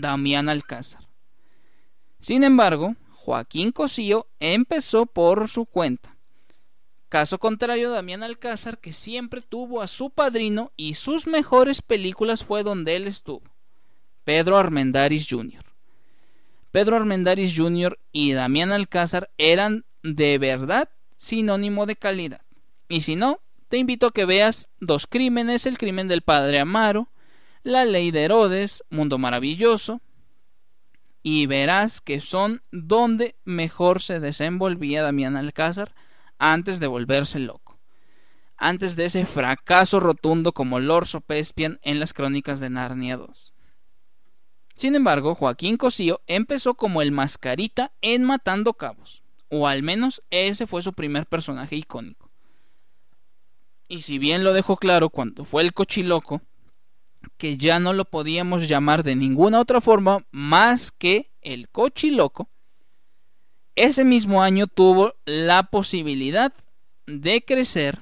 Damián 0.00 0.48
Alcázar. 0.48 1.08
Sin 2.20 2.44
embargo, 2.44 2.96
Joaquín 3.14 3.72
Cosío 3.72 4.26
empezó 4.38 5.06
por 5.06 5.48
su 5.48 5.66
cuenta. 5.66 6.16
Caso 7.08 7.38
contrario, 7.38 7.90
Damián 7.90 8.22
Alcázar, 8.22 8.78
que 8.78 8.92
siempre 8.92 9.40
tuvo 9.40 9.82
a 9.82 9.88
su 9.88 10.10
padrino 10.10 10.72
y 10.76 10.94
sus 10.94 11.26
mejores 11.26 11.82
películas 11.82 12.44
fue 12.44 12.62
donde 12.62 12.96
él 12.96 13.06
estuvo, 13.06 13.42
Pedro 14.24 14.56
Armendaris 14.56 15.26
Jr. 15.28 15.64
Pedro 16.70 16.96
Armendaris 16.96 17.56
Jr. 17.56 17.98
y 18.12 18.32
Damián 18.32 18.70
Alcázar 18.70 19.30
eran 19.38 19.84
de 20.04 20.38
verdad 20.38 20.88
sinónimo 21.18 21.84
de 21.84 21.96
calidad. 21.96 22.42
Y 22.88 23.02
si 23.02 23.16
no, 23.16 23.40
te 23.68 23.76
invito 23.76 24.06
a 24.06 24.12
que 24.12 24.24
veas 24.24 24.68
dos 24.78 25.06
crímenes, 25.06 25.66
el 25.66 25.78
crimen 25.78 26.06
del 26.06 26.22
padre 26.22 26.60
Amaro 26.60 27.09
la 27.62 27.84
ley 27.84 28.10
de 28.10 28.24
Herodes, 28.24 28.84
Mundo 28.90 29.18
Maravilloso, 29.18 30.00
y 31.22 31.46
verás 31.46 32.00
que 32.00 32.20
son 32.20 32.62
donde 32.70 33.36
mejor 33.44 34.00
se 34.00 34.20
desenvolvía 34.20 35.02
Damián 35.02 35.36
Alcázar 35.36 35.94
antes 36.38 36.80
de 36.80 36.86
volverse 36.86 37.38
loco, 37.38 37.78
antes 38.56 38.96
de 38.96 39.04
ese 39.06 39.26
fracaso 39.26 40.00
rotundo 40.00 40.52
como 40.52 40.80
Lord 40.80 41.06
Sopespian 41.06 41.78
en 41.82 42.00
las 42.00 42.14
crónicas 42.14 42.60
de 42.60 42.70
Narnia 42.70 43.18
2. 43.18 43.52
Sin 44.76 44.94
embargo, 44.94 45.34
Joaquín 45.34 45.76
Cosío 45.76 46.22
empezó 46.26 46.74
como 46.74 47.02
el 47.02 47.12
mascarita 47.12 47.92
en 48.00 48.24
Matando 48.24 48.72
Cabos, 48.72 49.22
o 49.50 49.66
al 49.66 49.82
menos 49.82 50.22
ese 50.30 50.66
fue 50.66 50.80
su 50.80 50.94
primer 50.94 51.26
personaje 51.26 51.76
icónico. 51.76 52.30
Y 53.88 54.02
si 54.02 54.18
bien 54.18 54.44
lo 54.44 54.54
dejó 54.54 54.78
claro 54.78 55.10
cuando 55.10 55.44
fue 55.44 55.62
el 55.62 55.74
cochiloco, 55.74 56.40
que 57.36 57.56
ya 57.56 57.80
no 57.80 57.92
lo 57.92 58.04
podíamos 58.04 58.68
llamar 58.68 59.02
de 59.02 59.16
ninguna 59.16 59.60
otra 59.60 59.80
forma 59.80 60.24
más 60.30 60.92
que 60.92 61.30
el 61.42 61.68
cochiloco, 61.68 62.48
ese 63.76 64.04
mismo 64.04 64.42
año 64.42 64.66
tuvo 64.66 65.14
la 65.24 65.64
posibilidad 65.64 66.52
de 67.06 67.42
crecer 67.42 68.00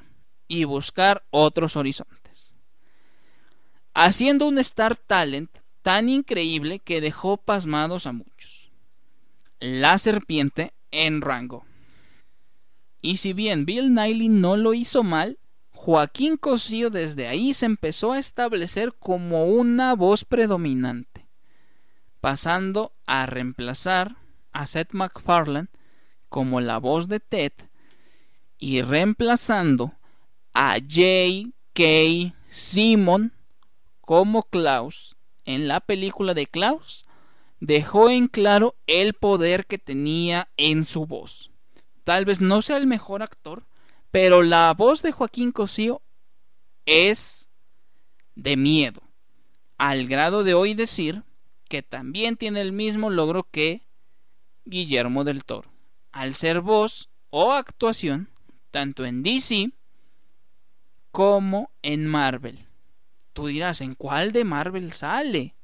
y 0.48 0.64
buscar 0.64 1.24
otros 1.30 1.76
horizontes, 1.76 2.54
haciendo 3.94 4.48
un 4.48 4.58
Star 4.58 4.96
Talent 4.96 5.50
tan 5.82 6.08
increíble 6.08 6.80
que 6.80 7.00
dejó 7.00 7.36
pasmados 7.36 8.06
a 8.06 8.12
muchos. 8.12 8.72
La 9.60 9.98
serpiente 9.98 10.72
en 10.90 11.20
rango. 11.20 11.64
Y 13.00 13.18
si 13.18 13.32
bien 13.32 13.64
Bill 13.64 13.94
Nighy 13.94 14.28
no 14.28 14.56
lo 14.56 14.74
hizo 14.74 15.02
mal, 15.02 15.38
Joaquín 15.80 16.36
Cosío 16.36 16.90
desde 16.90 17.28
ahí 17.28 17.54
se 17.54 17.64
empezó 17.64 18.12
a 18.12 18.18
establecer 18.18 18.92
como 18.98 19.44
una 19.44 19.94
voz 19.94 20.24
predominante, 20.24 21.28
pasando 22.20 22.92
a 23.06 23.26
reemplazar 23.26 24.16
a 24.52 24.66
Seth 24.66 24.92
MacFarlane 24.92 25.68
como 26.28 26.60
la 26.60 26.78
voz 26.78 27.06
de 27.06 27.20
Ted 27.20 27.52
y 28.58 28.82
reemplazando 28.82 29.94
a 30.52 30.78
J.K. 30.80 32.34
Simon 32.50 33.32
como 34.00 34.42
Klaus 34.42 35.16
en 35.44 35.68
la 35.68 35.78
película 35.78 36.34
de 36.34 36.48
Klaus, 36.48 37.06
dejó 37.60 38.10
en 38.10 38.26
claro 38.26 38.74
el 38.88 39.14
poder 39.14 39.64
que 39.64 39.78
tenía 39.78 40.48
en 40.56 40.82
su 40.82 41.06
voz. 41.06 41.52
Tal 42.02 42.24
vez 42.24 42.40
no 42.40 42.62
sea 42.62 42.78
el 42.78 42.88
mejor 42.88 43.22
actor, 43.22 43.67
pero 44.10 44.42
la 44.42 44.72
voz 44.74 45.02
de 45.02 45.12
Joaquín 45.12 45.52
Cosío 45.52 46.02
es 46.86 47.48
de 48.34 48.56
miedo, 48.56 49.02
al 49.76 50.06
grado 50.06 50.44
de 50.44 50.54
hoy 50.54 50.74
decir 50.74 51.22
que 51.68 51.82
también 51.82 52.36
tiene 52.36 52.60
el 52.60 52.72
mismo 52.72 53.10
logro 53.10 53.46
que 53.50 53.82
Guillermo 54.64 55.24
del 55.24 55.44
Toro, 55.44 55.70
al 56.12 56.34
ser 56.34 56.60
voz 56.60 57.10
o 57.30 57.52
actuación 57.52 58.30
tanto 58.70 59.04
en 59.04 59.22
DC 59.22 59.70
como 61.10 61.70
en 61.82 62.06
Marvel. 62.06 62.66
Tú 63.32 63.46
dirás, 63.46 63.80
¿en 63.80 63.94
cuál 63.94 64.32
de 64.32 64.44
Marvel 64.44 64.92
sale? 64.92 65.54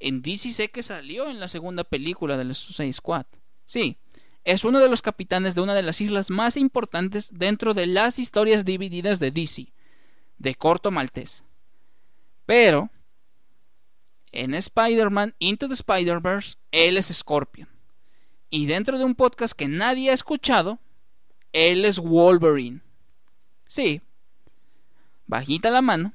En 0.00 0.22
DC 0.22 0.52
sé 0.52 0.70
que 0.70 0.82
salió 0.82 1.28
en 1.30 1.40
la 1.40 1.48
segunda 1.48 1.84
película 1.84 2.36
de 2.36 2.52
Suicide 2.54 2.92
Squad. 2.92 3.26
Sí, 3.64 3.98
es 4.46 4.64
uno 4.64 4.78
de 4.78 4.88
los 4.88 5.02
capitanes 5.02 5.56
de 5.56 5.60
una 5.60 5.74
de 5.74 5.82
las 5.82 6.00
islas 6.00 6.30
más 6.30 6.56
importantes 6.56 7.30
dentro 7.34 7.74
de 7.74 7.88
las 7.88 8.20
historias 8.20 8.64
divididas 8.64 9.18
de 9.18 9.32
DC, 9.32 9.72
de 10.38 10.54
corto 10.54 10.92
maltés. 10.92 11.42
Pero, 12.46 12.88
en 14.30 14.54
Spider-Man 14.54 15.34
Into 15.40 15.66
the 15.66 15.74
Spider-Verse, 15.74 16.58
él 16.70 16.96
es 16.96 17.08
Scorpion. 17.08 17.68
Y 18.48 18.66
dentro 18.66 18.98
de 18.98 19.04
un 19.04 19.16
podcast 19.16 19.52
que 19.52 19.66
nadie 19.66 20.10
ha 20.10 20.14
escuchado, 20.14 20.78
él 21.52 21.84
es 21.84 21.98
Wolverine. 21.98 22.82
Sí, 23.66 24.00
bajita 25.26 25.70
la 25.70 25.82
mano, 25.82 26.14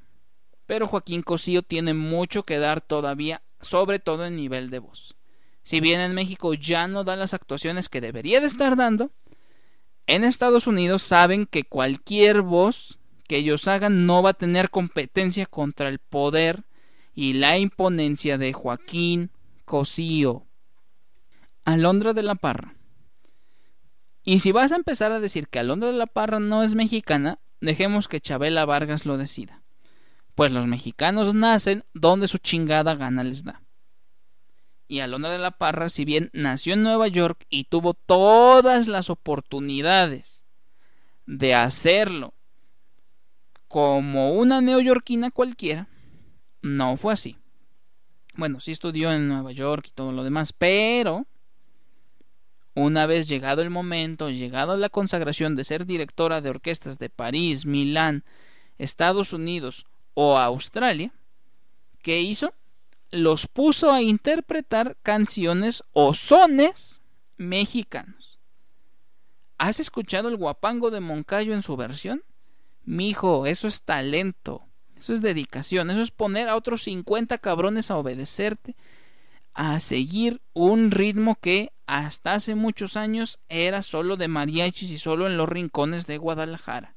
pero 0.67 0.87
Joaquín 0.87 1.21
Cosío 1.21 1.63
tiene 1.63 1.93
mucho 1.93 2.43
que 2.43 2.59
dar 2.59 2.79
todavía, 2.79 3.41
sobre 3.59 3.99
todo 3.99 4.25
en 4.25 4.37
nivel 4.37 4.69
de 4.69 4.79
voz. 4.79 5.17
Si 5.63 5.79
bien 5.79 5.99
en 6.01 6.13
México 6.13 6.53
ya 6.53 6.87
no 6.87 7.03
da 7.03 7.15
las 7.15 7.33
actuaciones 7.33 7.89
que 7.89 8.01
debería 8.01 8.39
de 8.39 8.47
estar 8.47 8.75
dando, 8.75 9.11
en 10.07 10.23
Estados 10.23 10.67
Unidos 10.67 11.03
saben 11.03 11.45
que 11.45 11.63
cualquier 11.63 12.41
voz 12.41 12.99
que 13.27 13.37
ellos 13.37 13.67
hagan 13.67 14.05
no 14.05 14.23
va 14.23 14.31
a 14.31 14.33
tener 14.33 14.69
competencia 14.69 15.45
contra 15.45 15.87
el 15.87 15.99
poder 15.99 16.63
y 17.13 17.33
la 17.33 17.57
imponencia 17.57 18.37
de 18.37 18.53
Joaquín 18.53 19.31
Cosío. 19.65 20.45
Alondra 21.63 22.13
de 22.13 22.23
la 22.23 22.35
Parra. 22.35 22.75
Y 24.23 24.39
si 24.39 24.51
vas 24.51 24.71
a 24.71 24.75
empezar 24.75 25.11
a 25.11 25.19
decir 25.19 25.47
que 25.47 25.59
Alondra 25.59 25.91
de 25.91 25.97
la 25.97 26.07
Parra 26.07 26.39
no 26.39 26.63
es 26.63 26.75
mexicana, 26.75 27.39
dejemos 27.59 28.07
que 28.07 28.19
Chabela 28.19 28.65
Vargas 28.65 29.05
lo 29.05 29.17
decida. 29.17 29.61
Pues 30.35 30.51
los 30.51 30.67
mexicanos 30.67 31.33
nacen 31.33 31.85
donde 31.93 32.27
su 32.27 32.39
chingada 32.39 32.95
gana 32.95 33.23
les 33.23 33.43
da 33.43 33.61
y 34.91 34.99
Alondra 34.99 35.31
de 35.31 35.39
la 35.39 35.51
Parra, 35.51 35.87
si 35.87 36.03
bien 36.03 36.29
nació 36.33 36.73
en 36.73 36.83
Nueva 36.83 37.07
York 37.07 37.45
y 37.49 37.63
tuvo 37.63 37.93
todas 37.93 38.89
las 38.89 39.09
oportunidades 39.09 40.43
de 41.25 41.55
hacerlo 41.55 42.33
como 43.69 44.33
una 44.33 44.59
neoyorquina 44.59 45.31
cualquiera, 45.31 45.87
no 46.61 46.97
fue 46.97 47.13
así. 47.13 47.37
Bueno, 48.35 48.59
sí 48.59 48.73
estudió 48.73 49.13
en 49.13 49.29
Nueva 49.29 49.53
York 49.53 49.85
y 49.87 49.93
todo 49.93 50.11
lo 50.11 50.25
demás, 50.25 50.51
pero 50.51 51.25
una 52.73 53.05
vez 53.05 53.29
llegado 53.29 53.61
el 53.61 53.69
momento, 53.69 54.29
llegado 54.29 54.75
la 54.75 54.89
consagración 54.89 55.55
de 55.55 55.63
ser 55.63 55.85
directora 55.85 56.41
de 56.41 56.49
orquestas 56.49 56.99
de 56.99 57.09
París, 57.09 57.65
Milán, 57.65 58.25
Estados 58.77 59.31
Unidos 59.31 59.85
o 60.15 60.37
Australia, 60.37 61.13
¿qué 62.01 62.19
hizo? 62.19 62.53
Los 63.11 63.47
puso 63.47 63.91
a 63.91 64.01
interpretar 64.01 64.97
canciones 65.03 65.83
o 65.91 66.13
sones 66.13 67.01
mexicanos. 67.37 68.39
¿Has 69.57 69.79
escuchado 69.79 70.29
el 70.29 70.37
guapango 70.37 70.89
de 70.89 71.01
Moncayo 71.01 71.53
en 71.53 71.61
su 71.61 71.75
versión? 71.75 72.23
Mijo, 72.83 73.45
eso 73.45 73.67
es 73.67 73.83
talento, 73.83 74.63
eso 74.97 75.13
es 75.13 75.21
dedicación, 75.21 75.91
eso 75.91 76.01
es 76.01 76.09
poner 76.09 76.49
a 76.49 76.55
otros 76.55 76.83
50 76.83 77.37
cabrones 77.37 77.91
a 77.91 77.97
obedecerte, 77.97 78.75
a 79.53 79.79
seguir 79.79 80.41
un 80.53 80.89
ritmo 80.89 81.35
que 81.39 81.73
hasta 81.85 82.33
hace 82.33 82.55
muchos 82.55 82.95
años 82.95 83.39
era 83.49 83.83
solo 83.83 84.15
de 84.15 84.29
mariachis 84.29 84.89
y 84.89 84.97
solo 84.97 85.27
en 85.27 85.37
los 85.37 85.49
rincones 85.49 86.07
de 86.07 86.17
Guadalajara. 86.17 86.95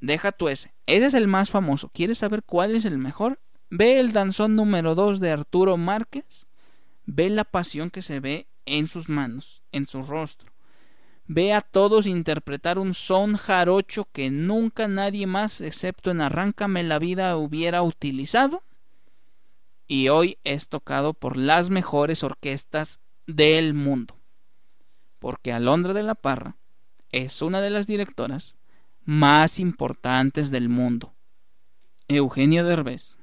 Deja 0.00 0.32
tú 0.32 0.48
ese, 0.48 0.74
ese 0.86 1.06
es 1.06 1.14
el 1.14 1.28
más 1.28 1.50
famoso. 1.50 1.88
¿Quieres 1.88 2.18
saber 2.18 2.42
cuál 2.42 2.74
es 2.74 2.84
el 2.84 2.98
mejor? 2.98 3.38
Ve 3.76 3.98
el 3.98 4.12
danzón 4.12 4.54
número 4.54 4.94
2 4.94 5.18
de 5.18 5.32
Arturo 5.32 5.76
Márquez. 5.76 6.46
Ve 7.06 7.28
la 7.28 7.42
pasión 7.42 7.90
que 7.90 8.02
se 8.02 8.20
ve 8.20 8.46
en 8.66 8.86
sus 8.86 9.08
manos, 9.08 9.64
en 9.72 9.86
su 9.86 10.02
rostro. 10.02 10.52
Ve 11.26 11.52
a 11.52 11.60
todos 11.60 12.06
interpretar 12.06 12.78
un 12.78 12.94
son 12.94 13.34
jarocho 13.34 14.06
que 14.12 14.30
nunca 14.30 14.86
nadie 14.86 15.26
más, 15.26 15.60
excepto 15.60 16.12
en 16.12 16.20
Arráncame 16.20 16.84
la 16.84 17.00
vida, 17.00 17.36
hubiera 17.36 17.82
utilizado. 17.82 18.62
Y 19.88 20.08
hoy 20.08 20.38
es 20.44 20.68
tocado 20.68 21.12
por 21.12 21.36
las 21.36 21.68
mejores 21.68 22.22
orquestas 22.22 23.00
del 23.26 23.74
mundo. 23.74 24.16
Porque 25.18 25.52
Alondra 25.52 25.94
de 25.94 26.04
la 26.04 26.14
Parra 26.14 26.54
es 27.10 27.42
una 27.42 27.60
de 27.60 27.70
las 27.70 27.88
directoras 27.88 28.56
más 29.04 29.58
importantes 29.58 30.52
del 30.52 30.68
mundo. 30.68 31.12
Eugenio 32.06 32.64
Derbez 32.64 33.18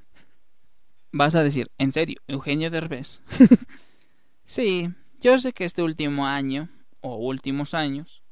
Vas 1.12 1.34
a 1.34 1.44
decir, 1.44 1.70
¿en 1.76 1.92
serio? 1.92 2.20
Eugenio 2.26 2.70
Derbez. 2.70 3.22
sí, 4.46 4.88
yo 5.20 5.38
sé 5.38 5.52
que 5.52 5.64
este 5.64 5.82
último 5.82 6.26
año, 6.26 6.70
o 7.00 7.16
últimos 7.16 7.74
años, 7.74 8.22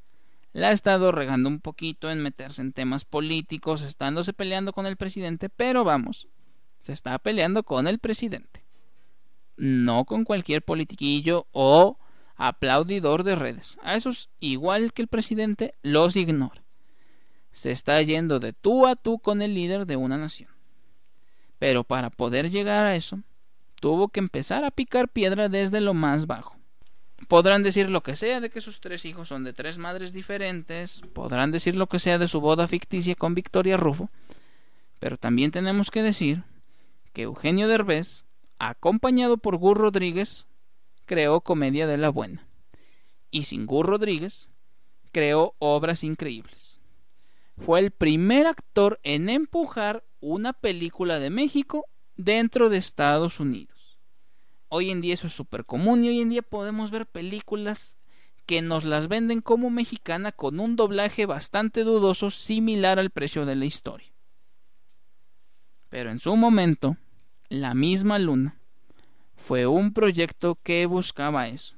la 0.51 0.69
ha 0.69 0.71
estado 0.71 1.11
regando 1.11 1.47
un 1.47 1.61
poquito 1.61 2.09
en 2.09 2.21
meterse 2.21 2.61
en 2.61 2.73
temas 2.73 3.05
políticos, 3.05 3.83
estándose 3.83 4.33
peleando 4.33 4.73
con 4.73 4.87
el 4.87 4.97
presidente, 4.97 5.49
pero 5.49 5.83
vamos, 5.83 6.27
se 6.81 6.91
está 6.91 7.17
peleando 7.19 7.63
con 7.63 7.87
el 7.87 7.99
presidente. 7.99 8.65
No 9.57 10.05
con 10.05 10.23
cualquier 10.23 10.63
politiquillo 10.63 11.45
o 11.51 11.99
aplaudidor 12.35 13.23
de 13.23 13.35
redes. 13.35 13.77
A 13.83 13.95
esos, 13.95 14.31
igual 14.39 14.91
que 14.91 15.03
el 15.03 15.07
presidente, 15.07 15.75
los 15.83 16.15
ignora. 16.15 16.63
Se 17.51 17.69
está 17.69 18.01
yendo 18.01 18.39
de 18.39 18.53
tú 18.53 18.87
a 18.87 18.95
tú 18.95 19.19
con 19.19 19.43
el 19.43 19.53
líder 19.53 19.85
de 19.85 19.97
una 19.97 20.17
nación. 20.17 20.49
Pero 21.61 21.83
para 21.83 22.09
poder 22.09 22.49
llegar 22.49 22.87
a 22.87 22.95
eso, 22.95 23.19
tuvo 23.79 24.07
que 24.07 24.19
empezar 24.19 24.63
a 24.63 24.71
picar 24.71 25.09
piedra 25.09 25.47
desde 25.47 25.79
lo 25.79 25.93
más 25.93 26.25
bajo. 26.25 26.57
Podrán 27.27 27.61
decir 27.61 27.87
lo 27.87 28.01
que 28.01 28.15
sea 28.15 28.39
de 28.39 28.49
que 28.49 28.61
sus 28.61 28.79
tres 28.79 29.05
hijos 29.05 29.27
son 29.27 29.43
de 29.43 29.53
tres 29.53 29.77
madres 29.77 30.11
diferentes, 30.11 31.01
podrán 31.13 31.51
decir 31.51 31.75
lo 31.75 31.85
que 31.85 31.99
sea 31.99 32.17
de 32.17 32.27
su 32.27 32.41
boda 32.41 32.67
ficticia 32.67 33.13
con 33.13 33.35
Victoria 33.35 33.77
Rufo, 33.77 34.09
pero 34.97 35.17
también 35.17 35.51
tenemos 35.51 35.91
que 35.91 36.01
decir 36.01 36.41
que 37.13 37.21
Eugenio 37.21 37.67
Derbez, 37.67 38.25
acompañado 38.57 39.37
por 39.37 39.57
Gur 39.57 39.77
Rodríguez, 39.77 40.47
creó 41.05 41.41
Comedia 41.41 41.85
de 41.85 41.97
la 41.97 42.09
Buena. 42.09 42.47
Y 43.29 43.43
sin 43.43 43.67
Gur 43.67 43.85
Rodríguez, 43.85 44.49
creó 45.11 45.53
obras 45.59 46.03
increíbles. 46.03 46.79
Fue 47.63 47.79
el 47.79 47.91
primer 47.91 48.47
actor 48.47 48.99
en 49.03 49.29
empujar 49.29 50.03
una 50.21 50.53
película 50.53 51.19
de 51.19 51.29
México 51.29 51.85
dentro 52.15 52.69
de 52.69 52.77
Estados 52.77 53.39
Unidos. 53.39 53.99
Hoy 54.69 54.89
en 54.89 55.01
día 55.01 55.15
eso 55.15 55.27
es 55.27 55.33
súper 55.33 55.65
común 55.65 56.03
y 56.03 56.09
hoy 56.09 56.21
en 56.21 56.29
día 56.29 56.41
podemos 56.41 56.91
ver 56.91 57.05
películas 57.05 57.97
que 58.45 58.61
nos 58.61 58.85
las 58.85 59.07
venden 59.07 59.41
como 59.41 59.69
mexicana 59.69 60.31
con 60.31 60.59
un 60.59 60.75
doblaje 60.75 61.25
bastante 61.25 61.83
dudoso 61.83 62.31
similar 62.31 62.99
al 62.99 63.09
precio 63.09 63.45
de 63.45 63.55
la 63.55 63.65
historia. 63.65 64.11
Pero 65.89 66.09
en 66.11 66.19
su 66.19 66.35
momento, 66.35 66.95
La 67.49 67.73
misma 67.73 68.17
luna 68.17 68.55
fue 69.35 69.67
un 69.67 69.91
proyecto 69.91 70.57
que 70.63 70.85
buscaba 70.85 71.49
eso. 71.49 71.75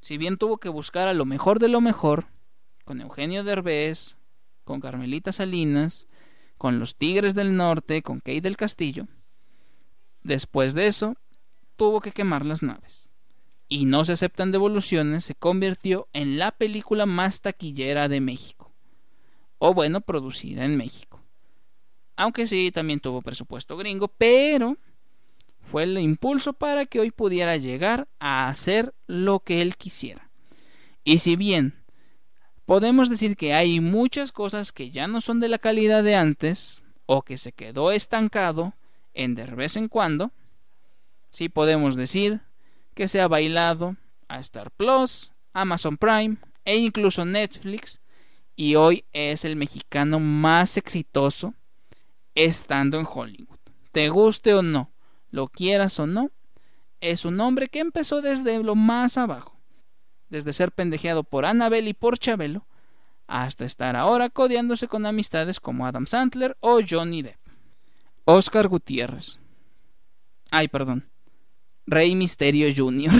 Si 0.00 0.18
bien 0.18 0.38
tuvo 0.38 0.58
que 0.58 0.68
buscar 0.68 1.06
a 1.06 1.14
lo 1.14 1.24
mejor 1.24 1.60
de 1.60 1.68
lo 1.68 1.80
mejor, 1.80 2.26
con 2.84 3.00
Eugenio 3.00 3.44
Derbez, 3.44 4.16
con 4.64 4.80
Carmelita 4.80 5.30
Salinas, 5.30 6.08
con 6.64 6.78
los 6.78 6.96
Tigres 6.96 7.34
del 7.34 7.58
Norte, 7.58 8.00
con 8.00 8.20
Kate 8.20 8.40
del 8.40 8.56
Castillo, 8.56 9.06
después 10.22 10.72
de 10.72 10.86
eso, 10.86 11.14
tuvo 11.76 12.00
que 12.00 12.10
quemar 12.10 12.46
las 12.46 12.62
naves. 12.62 13.12
Y 13.68 13.84
no 13.84 14.02
se 14.06 14.14
aceptan 14.14 14.50
devoluciones, 14.50 15.26
se 15.26 15.34
convirtió 15.34 16.08
en 16.14 16.38
la 16.38 16.52
película 16.52 17.04
más 17.04 17.42
taquillera 17.42 18.08
de 18.08 18.22
México. 18.22 18.72
O 19.58 19.74
bueno, 19.74 20.00
producida 20.00 20.64
en 20.64 20.78
México. 20.78 21.20
Aunque 22.16 22.46
sí, 22.46 22.70
también 22.72 22.98
tuvo 22.98 23.20
presupuesto 23.20 23.76
gringo, 23.76 24.08
pero 24.08 24.78
fue 25.60 25.82
el 25.82 25.98
impulso 25.98 26.54
para 26.54 26.86
que 26.86 26.98
hoy 26.98 27.10
pudiera 27.10 27.58
llegar 27.58 28.08
a 28.20 28.48
hacer 28.48 28.94
lo 29.06 29.40
que 29.40 29.60
él 29.60 29.76
quisiera. 29.76 30.30
Y 31.04 31.18
si 31.18 31.36
bien 31.36 31.83
podemos 32.66 33.10
decir 33.10 33.36
que 33.36 33.54
hay 33.54 33.80
muchas 33.80 34.32
cosas 34.32 34.72
que 34.72 34.90
ya 34.90 35.06
no 35.06 35.20
son 35.20 35.40
de 35.40 35.48
la 35.48 35.58
calidad 35.58 36.02
de 36.02 36.16
antes, 36.16 36.82
o 37.06 37.22
que 37.22 37.38
se 37.38 37.52
quedó 37.52 37.92
estancado 37.92 38.74
en 39.12 39.34
de 39.34 39.44
vez 39.44 39.76
en 39.76 39.88
cuando, 39.88 40.32
sí 41.30 41.48
podemos 41.48 41.96
decir 41.96 42.40
que 42.94 43.08
se 43.08 43.20
ha 43.20 43.28
bailado 43.28 43.96
a 44.28 44.38
Star 44.38 44.70
Plus, 44.70 45.32
Amazon 45.52 45.96
Prime 45.96 46.36
e 46.64 46.76
incluso 46.76 47.24
Netflix, 47.24 48.00
y 48.56 48.76
hoy 48.76 49.04
es 49.12 49.44
el 49.44 49.56
mexicano 49.56 50.20
más 50.20 50.76
exitoso 50.76 51.54
estando 52.34 52.98
en 52.98 53.06
Hollywood. 53.08 53.58
Te 53.92 54.08
guste 54.08 54.54
o 54.54 54.62
no, 54.62 54.90
lo 55.30 55.48
quieras 55.48 55.98
o 56.00 56.06
no, 56.06 56.30
es 57.00 57.24
un 57.24 57.40
hombre 57.40 57.68
que 57.68 57.80
empezó 57.80 58.22
desde 58.22 58.62
lo 58.62 58.74
más 58.74 59.18
abajo, 59.18 59.53
desde 60.34 60.52
ser 60.52 60.72
pendejeado 60.72 61.24
por 61.24 61.46
Annabelle 61.46 61.88
y 61.88 61.94
por 61.94 62.18
Chabelo, 62.18 62.66
hasta 63.26 63.64
estar 63.64 63.96
ahora 63.96 64.28
codeándose 64.28 64.88
con 64.88 65.06
amistades 65.06 65.60
como 65.60 65.86
Adam 65.86 66.06
Sandler 66.06 66.56
o 66.60 66.80
Johnny 66.86 67.22
Depp. 67.22 67.38
Oscar 68.24 68.68
Gutiérrez. 68.68 69.38
Ay, 70.50 70.68
perdón. 70.68 71.08
Rey 71.86 72.14
Misterio 72.14 72.68
Jr. 72.74 73.12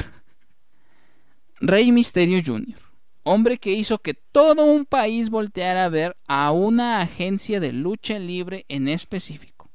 Rey 1.61 1.93
Misterio 1.93 2.43
Jr 2.45 2.85
hombre 3.25 3.59
que 3.59 3.73
hizo 3.73 3.99
que 3.99 4.15
todo 4.15 4.65
un 4.65 4.85
país 4.85 5.31
volteara 5.31 5.87
a 5.87 5.89
ver 5.89 6.17
a 6.29 6.53
una 6.53 7.01
agencia 7.01 7.59
de 7.59 7.73
lucha 7.73 8.19
libre 8.19 8.65
en 8.69 8.87
específico. 8.87 9.71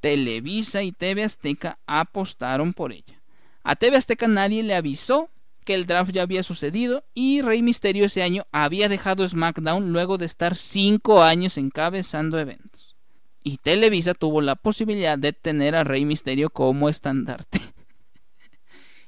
Televisa 0.00 0.82
y 0.82 0.92
TV 0.92 1.24
Azteca 1.24 1.78
apostaron 1.86 2.72
por 2.72 2.92
ella. 2.92 3.20
A 3.64 3.76
TV 3.76 3.96
Azteca 3.96 4.28
nadie 4.28 4.62
le 4.62 4.76
avisó 4.76 5.28
que 5.68 5.74
el 5.74 5.84
draft 5.84 6.12
ya 6.12 6.22
había 6.22 6.42
sucedido 6.42 7.04
y 7.12 7.42
Rey 7.42 7.60
Misterio 7.60 8.06
ese 8.06 8.22
año 8.22 8.46
había 8.52 8.88
dejado 8.88 9.28
SmackDown 9.28 9.92
luego 9.92 10.16
de 10.16 10.24
estar 10.24 10.56
cinco 10.56 11.22
años 11.22 11.58
encabezando 11.58 12.38
eventos. 12.38 12.96
Y 13.44 13.58
Televisa 13.58 14.14
tuvo 14.14 14.40
la 14.40 14.56
posibilidad 14.56 15.18
de 15.18 15.34
tener 15.34 15.76
a 15.76 15.84
Rey 15.84 16.06
Misterio 16.06 16.48
como 16.48 16.88
estandarte. 16.88 17.60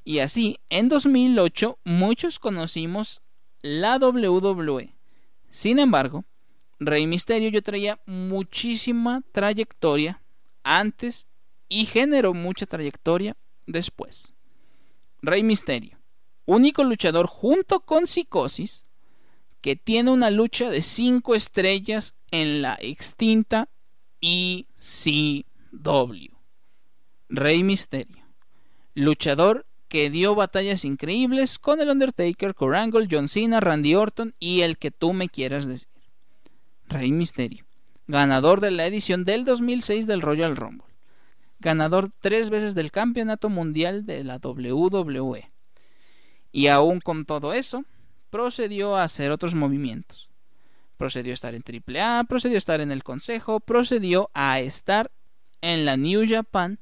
Y 0.04 0.18
así, 0.18 0.58
en 0.70 0.88
2008 0.88 1.78
muchos 1.84 2.38
conocimos 2.38 3.22
la 3.62 3.96
WWE. 3.96 4.94
Sin 5.50 5.78
embargo, 5.78 6.24
Rey 6.78 7.06
Misterio 7.06 7.48
yo 7.48 7.62
traía 7.62 8.00
muchísima 8.04 9.22
trayectoria 9.32 10.20
antes 10.62 11.26
y 11.70 11.86
generó 11.86 12.34
mucha 12.34 12.66
trayectoria 12.66 13.36
después. 13.66 14.34
Rey 15.22 15.42
Misterio, 15.42 15.99
único 16.50 16.84
luchador 16.84 17.26
junto 17.26 17.80
con 17.80 18.06
Psicosis 18.06 18.84
que 19.60 19.76
tiene 19.76 20.10
una 20.10 20.30
lucha 20.30 20.70
de 20.70 20.82
5 20.82 21.34
estrellas 21.34 22.14
en 22.30 22.62
la 22.62 22.78
extinta 22.80 23.68
ECW. 24.20 25.44
Rey 27.28 27.62
Misterio, 27.62 28.24
luchador 28.94 29.66
que 29.88 30.10
dio 30.10 30.34
batallas 30.34 30.84
increíbles 30.84 31.58
con 31.58 31.80
el 31.80 31.90
Undertaker, 31.90 32.54
Corangle, 32.54 33.08
John 33.10 33.28
Cena, 33.28 33.60
Randy 33.60 33.94
Orton 33.94 34.34
y 34.38 34.62
el 34.62 34.78
que 34.78 34.90
tú 34.90 35.12
me 35.12 35.28
quieras 35.28 35.66
decir. 35.66 35.88
Rey 36.88 37.12
Misterio, 37.12 37.64
ganador 38.06 38.60
de 38.60 38.72
la 38.72 38.86
edición 38.86 39.24
del 39.24 39.44
2006 39.44 40.06
del 40.06 40.22
Royal 40.22 40.56
Rumble, 40.56 40.86
ganador 41.60 42.08
tres 42.20 42.50
veces 42.50 42.74
del 42.74 42.90
Campeonato 42.90 43.48
Mundial 43.48 44.06
de 44.06 44.24
la 44.24 44.38
WWE. 44.42 45.49
Y 46.52 46.66
aún 46.66 47.00
con 47.00 47.24
todo 47.24 47.52
eso, 47.52 47.84
procedió 48.30 48.96
a 48.96 49.04
hacer 49.04 49.30
otros 49.30 49.54
movimientos. 49.54 50.28
Procedió 50.96 51.32
a 51.32 51.34
estar 51.34 51.54
en 51.54 51.62
AAA, 51.62 52.24
procedió 52.24 52.56
a 52.56 52.58
estar 52.58 52.80
en 52.80 52.92
el 52.92 53.02
Consejo, 53.02 53.60
procedió 53.60 54.30
a 54.34 54.60
estar 54.60 55.10
en 55.60 55.84
la 55.84 55.96
New 55.96 56.26
Japan, 56.28 56.78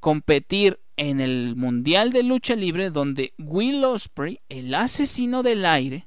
competir 0.00 0.80
en 0.96 1.20
el 1.20 1.56
Mundial 1.56 2.12
de 2.12 2.22
Lucha 2.22 2.56
Libre 2.56 2.90
donde 2.90 3.32
Will 3.38 3.84
Ospreay, 3.84 4.40
el 4.48 4.74
asesino 4.74 5.42
del 5.42 5.64
aire, 5.64 6.06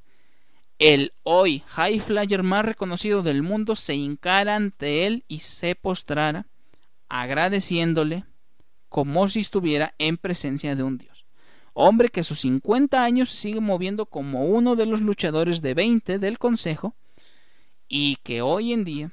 el 0.79 1.13
hoy 1.23 1.63
high 1.67 1.99
flyer 1.99 2.43
más 2.43 2.65
reconocido 2.65 3.23
del 3.23 3.43
mundo, 3.43 3.75
se 3.75 3.95
hincara 3.95 4.55
ante 4.55 5.07
él 5.07 5.23
y 5.27 5.39
se 5.39 5.75
postrara, 5.75 6.47
agradeciéndole 7.07 8.25
como 8.89 9.27
si 9.27 9.39
estuviera 9.41 9.93
en 9.97 10.17
presencia 10.17 10.75
de 10.75 10.83
un 10.83 10.97
dios. 10.97 11.14
Hombre 11.77 12.07
que 12.07 12.21
a 12.21 12.23
sus 12.23 12.39
50 12.39 13.03
años 13.03 13.29
se 13.29 13.35
sigue 13.35 13.59
moviendo 13.59 14.05
como 14.05 14.45
uno 14.45 14.77
de 14.77 14.85
los 14.85 15.01
luchadores 15.01 15.61
de 15.61 15.73
20 15.73 16.19
del 16.19 16.39
Consejo 16.39 16.95
y 17.89 18.15
que 18.23 18.41
hoy 18.41 18.71
en 18.71 18.85
día, 18.85 19.11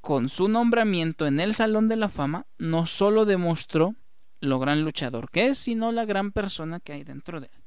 con 0.00 0.30
su 0.30 0.48
nombramiento 0.48 1.26
en 1.26 1.40
el 1.40 1.52
Salón 1.52 1.86
de 1.86 1.96
la 1.96 2.08
Fama, 2.08 2.46
no 2.56 2.86
solo 2.86 3.26
demostró 3.26 3.94
lo 4.40 4.58
gran 4.58 4.84
luchador 4.84 5.30
que 5.30 5.48
es, 5.48 5.58
sino 5.58 5.92
la 5.92 6.06
gran 6.06 6.32
persona 6.32 6.80
que 6.80 6.94
hay 6.94 7.04
dentro 7.04 7.40
de 7.40 7.48
él. 7.48 7.62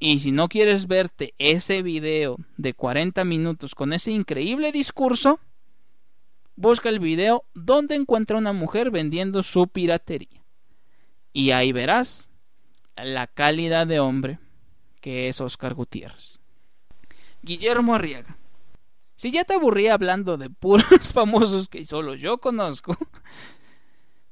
Y 0.00 0.18
si 0.18 0.32
no 0.32 0.48
quieres 0.48 0.88
verte 0.88 1.32
ese 1.38 1.80
video 1.80 2.38
de 2.56 2.74
40 2.74 3.22
minutos 3.22 3.76
con 3.76 3.92
ese 3.92 4.10
increíble 4.10 4.72
discurso, 4.72 5.38
busca 6.56 6.88
el 6.88 6.98
video 6.98 7.44
donde 7.54 7.94
encuentra 7.94 8.36
una 8.36 8.52
mujer 8.52 8.90
vendiendo 8.90 9.44
su 9.44 9.68
piratería. 9.68 10.42
Y 11.32 11.52
ahí 11.52 11.70
verás 11.70 12.30
la 12.96 13.26
calidad 13.26 13.86
de 13.86 14.00
hombre 14.00 14.38
que 15.00 15.28
es 15.28 15.40
Oscar 15.40 15.74
Gutiérrez. 15.74 16.40
Guillermo 17.42 17.94
Arriaga. 17.94 18.38
Si 19.16 19.30
ya 19.30 19.44
te 19.44 19.54
aburría 19.54 19.94
hablando 19.94 20.36
de 20.36 20.50
puros 20.50 21.12
famosos 21.14 21.68
que 21.68 21.84
solo 21.84 22.14
yo 22.14 22.38
conozco, 22.38 22.96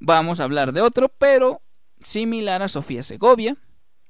Vamos 0.05 0.41
a 0.41 0.43
hablar 0.43 0.73
de 0.73 0.81
otro, 0.81 1.09
pero 1.11 1.63
similar 2.01 2.61
a 2.61 2.67
Sofía 2.67 3.05
Segovia, 3.05 3.57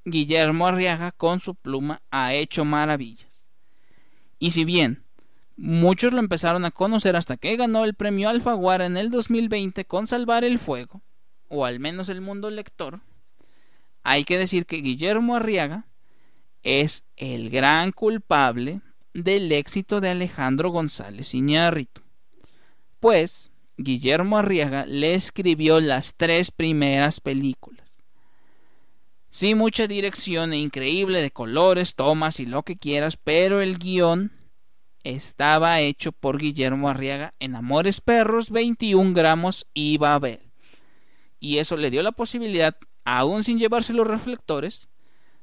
Guillermo 0.07 0.67
Arriaga 0.67 1.13
con 1.13 1.39
su 1.39 1.55
pluma 1.55 2.01
ha 2.11 2.33
hecho 2.33 2.65
maravillas. 2.65 3.45
Y 4.39 4.53
si 4.53 4.65
bien 4.65 5.05
muchos 5.59 6.15
lo 6.15 6.19
empezaron 6.19 6.65
a 6.65 6.71
conocer 6.71 7.15
hasta 7.15 7.37
que 7.37 7.57
ganó 7.57 7.85
el 7.85 7.93
premio 7.93 8.31
Alfaguara 8.31 8.87
en 8.87 8.97
el 8.97 9.11
2020 9.11 9.85
con 9.85 10.07
Salvar 10.07 10.45
el 10.45 10.59
Fuego, 10.59 11.03
o 11.49 11.67
al 11.67 11.79
menos 11.79 12.09
el 12.09 12.23
mundo 12.23 12.49
lector, 12.49 13.01
hay 14.03 14.25
que 14.25 14.39
decir 14.39 14.67
que 14.67 14.77
Guillermo 14.77 15.37
Arriaga 15.37 15.87
es 16.63 17.05
el 17.17 17.51
gran 17.51 17.93
culpable 17.93 18.81
del 19.15 19.53
éxito 19.53 20.01
de 20.01 20.11
Alejandro 20.11 20.71
González 20.71 21.35
Iñárritu. 21.35 22.03
Pues 23.01 23.51
Guillermo 23.77 24.39
Arriaga 24.39 24.87
le 24.87 25.15
escribió 25.15 25.81
las 25.81 26.15
tres 26.15 26.51
primeras 26.51 27.21
películas. 27.21 27.83
Sí, 29.31 29.55
mucha 29.55 29.87
dirección 29.87 30.53
e 30.53 30.59
increíble 30.59 31.23
de 31.23 31.31
colores, 31.31 31.95
tomas 31.95 32.39
y 32.39 32.47
lo 32.47 32.65
que 32.65 32.77
quieras, 32.77 33.17
pero 33.17 33.63
el 33.63 33.79
guion 33.79 34.31
estaba 35.05 35.81
hecho 35.81 36.13
por 36.13 36.39
Guillermo 36.39 36.89
Arriaga 36.89 37.35
en 37.41 37.57
Amores 37.57 38.01
Perros, 38.01 38.51
21 38.51 39.15
gramos 39.15 39.67
y 39.73 39.97
Babel. 39.99 40.53
Y 41.41 41.59
eso 41.59 41.77
le 41.77 41.91
dio 41.91 42.03
la 42.03 42.13
posibilidad, 42.13 42.77
aún 43.05 43.45
sin 43.45 43.59
llevarse 43.59 43.93
los 43.93 44.07
reflectores, 44.07 44.89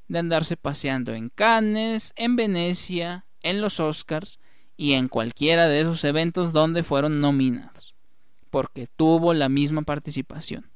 de 0.07 0.19
andarse 0.19 0.57
paseando 0.57 1.13
en 1.13 1.29
Cannes, 1.29 2.13
en 2.15 2.35
Venecia, 2.35 3.25
en 3.41 3.61
los 3.61 3.79
Oscars 3.79 4.39
y 4.75 4.93
en 4.93 5.07
cualquiera 5.07 5.67
de 5.67 5.81
esos 5.81 6.03
eventos 6.03 6.51
donde 6.51 6.83
fueron 6.83 7.21
nominados, 7.21 7.95
porque 8.49 8.87
tuvo 8.87 9.33
la 9.33 9.49
misma 9.49 9.83
participación. 9.83 10.69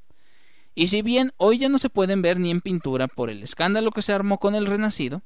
Y 0.76 0.88
si 0.88 1.02
bien 1.02 1.34
hoy 1.38 1.58
ya 1.60 1.70
no 1.70 1.80
se 1.80 1.90
pueden 1.90 2.22
ver 2.22 2.40
ni 2.40 2.50
en 2.50 2.62
pintura 2.62 3.08
por 3.08 3.30
el 3.30 3.44
escándalo 3.44 3.92
que 3.92 4.02
se 4.02 4.14
armó 4.14 4.40
con 4.40 4.56
el 4.56 4.66
Renacido, 4.66 5.22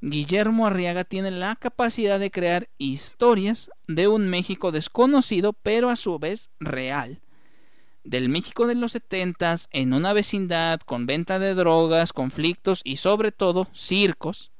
Guillermo 0.00 0.66
Arriaga 0.66 1.04
tiene 1.04 1.30
la 1.30 1.56
capacidad 1.56 2.20
de 2.20 2.30
crear 2.30 2.68
historias 2.78 3.70
de 3.88 4.06
un 4.06 4.28
México 4.28 4.70
desconocido 4.70 5.52
pero 5.52 5.90
a 5.90 5.96
su 5.96 6.18
vez 6.18 6.50
real. 6.60 7.20
Del 8.04 8.28
México 8.28 8.66
de 8.66 8.74
los 8.74 8.92
setentas, 8.92 9.68
en 9.72 9.92
una 9.92 10.12
vecindad 10.12 10.80
con 10.80 11.06
venta 11.06 11.38
de 11.38 11.54
drogas, 11.54 12.12
conflictos 12.12 12.82
y 12.84 12.96
sobre 12.96 13.32
todo 13.32 13.68
circos, 13.72 14.52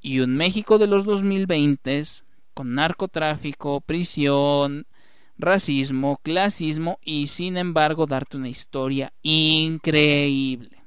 y 0.00 0.20
un 0.20 0.36
México 0.36 0.78
de 0.78 0.86
los 0.86 1.04
2020 1.04 2.04
con 2.54 2.74
narcotráfico, 2.74 3.80
prisión, 3.80 4.86
racismo, 5.36 6.18
clasismo 6.22 6.98
y 7.02 7.26
sin 7.26 7.56
embargo 7.56 8.06
darte 8.06 8.36
una 8.36 8.48
historia 8.48 9.12
increíble. 9.22 10.82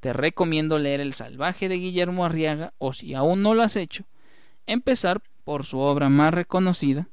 Te 0.00 0.12
recomiendo 0.12 0.78
leer 0.78 1.00
El 1.00 1.12
Salvaje 1.12 1.68
de 1.68 1.76
Guillermo 1.76 2.24
Arriaga 2.24 2.72
o 2.78 2.92
si 2.92 3.14
aún 3.14 3.42
no 3.42 3.54
lo 3.54 3.62
has 3.62 3.76
hecho, 3.76 4.04
empezar 4.66 5.22
por 5.44 5.64
su 5.64 5.78
obra 5.78 6.08
más 6.08 6.32
reconocida, 6.32 7.08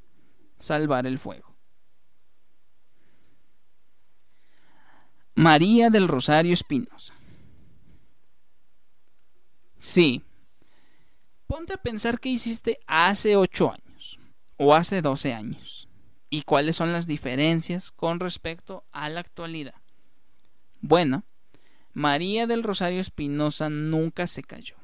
Salvar 0.58 1.06
el 1.06 1.18
Fuego. 1.18 1.49
María 5.40 5.88
del 5.88 6.06
Rosario 6.06 6.52
Espinosa. 6.52 7.14
Sí, 9.78 10.22
ponte 11.46 11.72
a 11.72 11.76
pensar 11.78 12.20
qué 12.20 12.28
hiciste 12.28 12.78
hace 12.86 13.36
ocho 13.36 13.72
años 13.72 14.18
o 14.58 14.74
hace 14.74 15.00
doce 15.00 15.32
años 15.32 15.88
y 16.28 16.42
cuáles 16.42 16.76
son 16.76 16.92
las 16.92 17.06
diferencias 17.06 17.90
con 17.90 18.20
respecto 18.20 18.84
a 18.92 19.08
la 19.08 19.20
actualidad. 19.20 19.76
Bueno, 20.82 21.24
María 21.94 22.46
del 22.46 22.62
Rosario 22.62 23.00
Espinosa 23.00 23.70
nunca 23.70 24.26
se 24.26 24.42
cayó. 24.42 24.76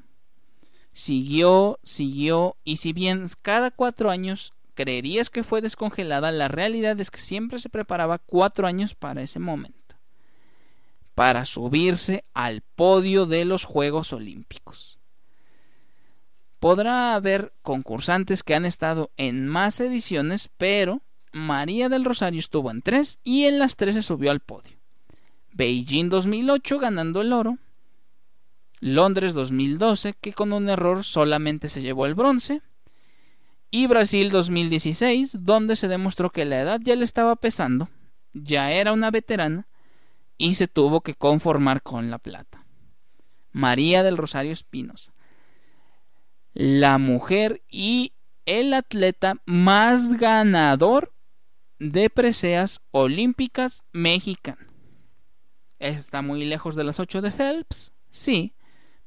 Siguió, 0.91 1.77
siguió, 1.83 2.57
y 2.63 2.77
si 2.77 2.93
bien 2.93 3.27
cada 3.43 3.69
cuatro 3.69 4.09
años 4.09 4.55
creerías 4.73 5.29
que 5.29 5.43
fue 5.43 5.61
descongelada, 5.61 6.31
la 6.31 6.47
realidad 6.47 6.99
es 6.99 7.11
que 7.11 7.19
siempre 7.19 7.59
se 7.59 7.69
preparaba 7.69 8.17
cuatro 8.17 8.65
años 8.65 8.95
para 8.95 9.21
ese 9.21 9.37
momento, 9.37 9.76
para 11.17 11.45
subirse 11.45 12.25
al 12.35 12.61
podio 12.61 13.25
de 13.25 13.43
los 13.43 13.63
Juegos 13.63 14.13
Olímpicos. 14.13 14.99
Podrá 16.59 17.15
haber 17.15 17.53
concursantes 17.63 18.43
que 18.43 18.53
han 18.53 18.67
estado 18.67 19.09
en 19.17 19.47
más 19.47 19.79
ediciones, 19.79 20.51
pero 20.57 21.01
María 21.31 21.89
del 21.89 22.05
Rosario 22.05 22.39
estuvo 22.39 22.69
en 22.69 22.83
tres 22.83 23.17
y 23.23 23.45
en 23.45 23.57
las 23.57 23.77
tres 23.77 23.95
se 23.95 24.03
subió 24.03 24.29
al 24.29 24.41
podio. 24.41 24.77
Beijing 25.53 26.09
2008 26.09 26.77
ganando 26.77 27.21
el 27.21 27.33
oro. 27.33 27.57
Londres 28.79 29.33
2012 29.33 30.13
que 30.21 30.33
con 30.33 30.53
un 30.53 30.69
error 30.69 31.03
solamente 31.03 31.67
se 31.67 31.81
llevó 31.81 32.05
el 32.05 32.13
bronce. 32.13 32.61
Y 33.71 33.87
Brasil 33.87 34.29
2016 34.29 35.37
donde 35.39 35.77
se 35.77 35.87
demostró 35.87 36.29
que 36.29 36.45
la 36.45 36.61
edad 36.61 36.79
ya 36.83 36.95
le 36.95 37.05
estaba 37.05 37.35
pesando, 37.37 37.89
ya 38.33 38.71
era 38.71 38.93
una 38.93 39.09
veterana 39.09 39.65
y 40.37 40.55
se 40.55 40.67
tuvo 40.67 41.01
que 41.01 41.15
conformar 41.15 41.81
con 41.81 42.09
la 42.09 42.19
plata. 42.19 42.65
María 43.51 44.03
del 44.03 44.17
Rosario 44.17 44.51
Espinosa. 44.51 45.13
La 46.53 46.97
mujer 46.97 47.63
y 47.69 48.13
el 48.45 48.73
atleta 48.73 49.35
más 49.45 50.17
ganador 50.17 51.13
de 51.79 52.09
preseas 52.09 52.81
olímpicas 52.91 53.83
mexicanas. 53.91 54.67
¿Está 55.79 56.21
muy 56.21 56.43
lejos 56.45 56.75
de 56.75 56.83
las 56.83 56.99
8 56.99 57.21
de 57.21 57.31
Phelps? 57.31 57.93
Sí, 58.09 58.55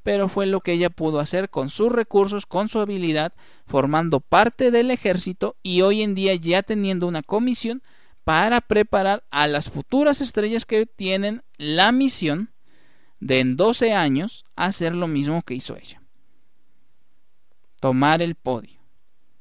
pero 0.03 0.29
fue 0.29 0.47
lo 0.47 0.61
que 0.61 0.73
ella 0.73 0.91
pudo 0.91 1.19
hacer 1.19 1.51
con 1.51 1.69
sus 1.69 1.91
recursos, 1.91 2.47
con 2.47 2.69
su 2.69 2.79
habilidad, 2.79 3.33
formando 3.67 4.21
parte 4.21 4.71
del 4.71 4.91
ejército 4.91 5.57
y 5.63 5.83
hoy 5.83 6.03
en 6.03 6.15
día 6.15 6.35
ya 6.35 6.63
teniendo 6.63 7.07
una 7.07 7.23
comisión 7.23 7.83
para 8.31 8.61
preparar 8.61 9.25
a 9.33 9.49
las 9.49 9.71
futuras 9.71 10.21
estrellas 10.21 10.65
que 10.65 10.87
tienen 10.87 11.43
la 11.57 11.91
misión 11.91 12.53
de 13.19 13.41
en 13.41 13.57
12 13.57 13.93
años 13.93 14.45
hacer 14.55 14.95
lo 14.95 15.09
mismo 15.09 15.43
que 15.43 15.55
hizo 15.55 15.77
ella. 15.77 16.01
Tomar 17.81 18.23
el 18.23 18.37
podio, 18.37 18.79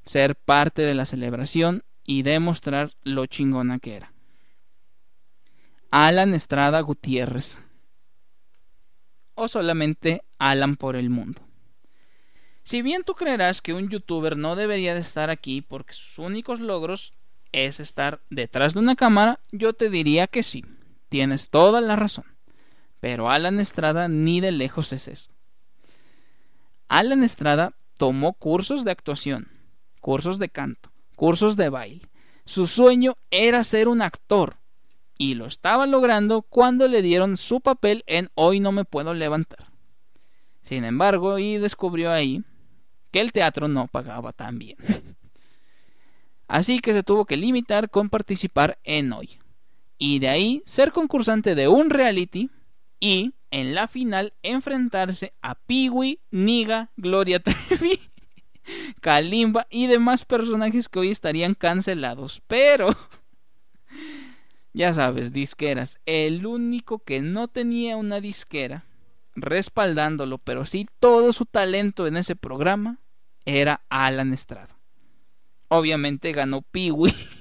ser 0.05 0.35
parte 0.35 0.81
de 0.81 0.95
la 0.95 1.05
celebración 1.05 1.83
y 2.03 2.23
demostrar 2.23 2.95
lo 3.03 3.27
chingona 3.27 3.77
que 3.77 3.95
era. 3.95 4.11
Alan 5.91 6.33
Estrada 6.33 6.81
Gutiérrez. 6.81 7.61
O 9.35 9.47
solamente 9.47 10.23
Alan 10.39 10.75
por 10.75 10.95
el 10.95 11.11
mundo. 11.11 11.43
Si 12.63 12.81
bien 12.81 13.03
tú 13.03 13.13
creerás 13.13 13.61
que 13.61 13.75
un 13.75 13.87
youtuber 13.89 14.35
no 14.35 14.55
debería 14.55 14.95
de 14.95 15.01
estar 15.01 15.29
aquí 15.29 15.61
porque 15.61 15.93
sus 15.93 16.17
únicos 16.17 16.59
logros 16.59 17.13
es 17.51 17.79
estar 17.79 18.21
detrás 18.29 18.73
de 18.73 18.79
una 18.79 18.95
cámara, 18.95 19.39
yo 19.51 19.73
te 19.73 19.89
diría 19.89 20.27
que 20.27 20.43
sí, 20.43 20.65
tienes 21.09 21.49
toda 21.49 21.81
la 21.81 21.95
razón. 21.95 22.25
Pero 22.99 23.29
Alan 23.29 23.59
Estrada 23.59 24.07
ni 24.07 24.41
de 24.41 24.51
lejos 24.51 24.93
es 24.93 25.07
eso. 25.07 25.31
Alan 26.87 27.23
Estrada 27.23 27.73
tomó 27.97 28.33
cursos 28.33 28.83
de 28.83 28.91
actuación, 28.91 29.47
cursos 30.01 30.39
de 30.39 30.49
canto, 30.49 30.91
cursos 31.15 31.55
de 31.55 31.69
baile. 31.69 32.01
Su 32.45 32.67
sueño 32.67 33.15
era 33.31 33.63
ser 33.63 33.87
un 33.87 34.01
actor 34.01 34.57
y 35.17 35.35
lo 35.35 35.45
estaba 35.45 35.85
logrando 35.85 36.41
cuando 36.41 36.87
le 36.87 37.01
dieron 37.01 37.37
su 37.37 37.61
papel 37.61 38.03
en 38.07 38.31
Hoy 38.35 38.59
no 38.59 38.71
me 38.71 38.85
puedo 38.85 39.13
levantar. 39.13 39.67
Sin 40.61 40.83
embargo, 40.83 41.39
y 41.39 41.57
descubrió 41.57 42.11
ahí 42.11 42.43
que 43.11 43.19
el 43.19 43.31
teatro 43.31 43.67
no 43.67 43.87
pagaba 43.87 44.33
tan 44.33 44.59
bien. 44.59 44.77
Así 46.49 46.79
que 46.79 46.93
se 46.93 47.03
tuvo 47.03 47.25
que 47.25 47.37
limitar 47.37 47.91
con 47.91 48.09
participar 48.09 48.79
en 48.83 49.13
Hoy. 49.13 49.37
Y 49.99 50.17
de 50.17 50.29
ahí 50.29 50.63
ser 50.65 50.91
concursante 50.91 51.53
de 51.53 51.67
un 51.67 51.91
reality 51.91 52.49
y 52.99 53.33
en 53.51 53.75
la 53.75 53.87
final 53.87 54.33
enfrentarse 54.41 55.33
a 55.43 55.53
Piwi, 55.53 56.19
Niga, 56.31 56.89
Gloria 56.97 57.39
Trevi 57.39 57.99
Kalimba 59.01 59.67
y 59.69 59.85
demás 59.85 60.25
personajes 60.25 60.89
que 60.89 60.97
hoy 60.97 61.09
estarían 61.09 61.53
cancelados. 61.53 62.41
Pero, 62.47 62.95
ya 64.73 64.91
sabes, 64.91 65.31
disqueras. 65.31 65.99
El 66.07 66.47
único 66.47 66.97
que 66.97 67.21
no 67.21 67.47
tenía 67.47 67.95
una 67.95 68.21
disquera 68.21 68.85
respaldándolo, 69.35 70.39
pero 70.39 70.65
sí 70.65 70.87
todo 70.99 71.31
su 71.31 71.45
talento 71.45 72.07
en 72.07 72.17
ese 72.17 72.35
programa, 72.35 72.97
era 73.45 73.81
Alan 73.89 74.33
Estrada. 74.33 74.78
Obviamente 75.69 76.33
ganó 76.33 76.61
Peewee. 76.61 77.13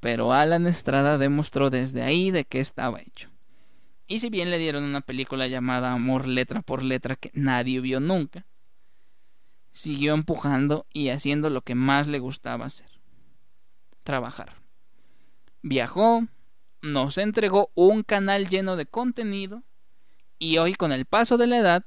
pero 0.00 0.32
Alan 0.32 0.66
Estrada 0.66 1.18
demostró 1.18 1.70
desde 1.70 2.02
ahí 2.02 2.30
de 2.30 2.44
qué 2.44 2.58
estaba 2.58 3.00
hecho. 3.00 3.28
Y 4.06 4.18
si 4.18 4.30
bien 4.30 4.50
le 4.50 4.58
dieron 4.58 4.82
una 4.82 5.02
película 5.02 5.46
llamada 5.46 5.92
Amor 5.92 6.26
letra 6.26 6.62
por 6.62 6.82
letra 6.82 7.16
que 7.16 7.30
nadie 7.34 7.80
vio 7.80 8.00
nunca, 8.00 8.46
siguió 9.72 10.14
empujando 10.14 10.86
y 10.92 11.10
haciendo 11.10 11.48
lo 11.50 11.62
que 11.62 11.76
más 11.76 12.08
le 12.08 12.18
gustaba 12.18 12.66
hacer, 12.66 12.88
trabajar. 14.02 14.56
Viajó, 15.62 16.26
nos 16.82 17.18
entregó 17.18 17.70
un 17.74 18.02
canal 18.02 18.48
lleno 18.48 18.74
de 18.74 18.86
contenido 18.86 19.62
y 20.38 20.58
hoy 20.58 20.74
con 20.74 20.90
el 20.90 21.04
paso 21.04 21.36
de 21.36 21.46
la 21.46 21.58
edad 21.58 21.84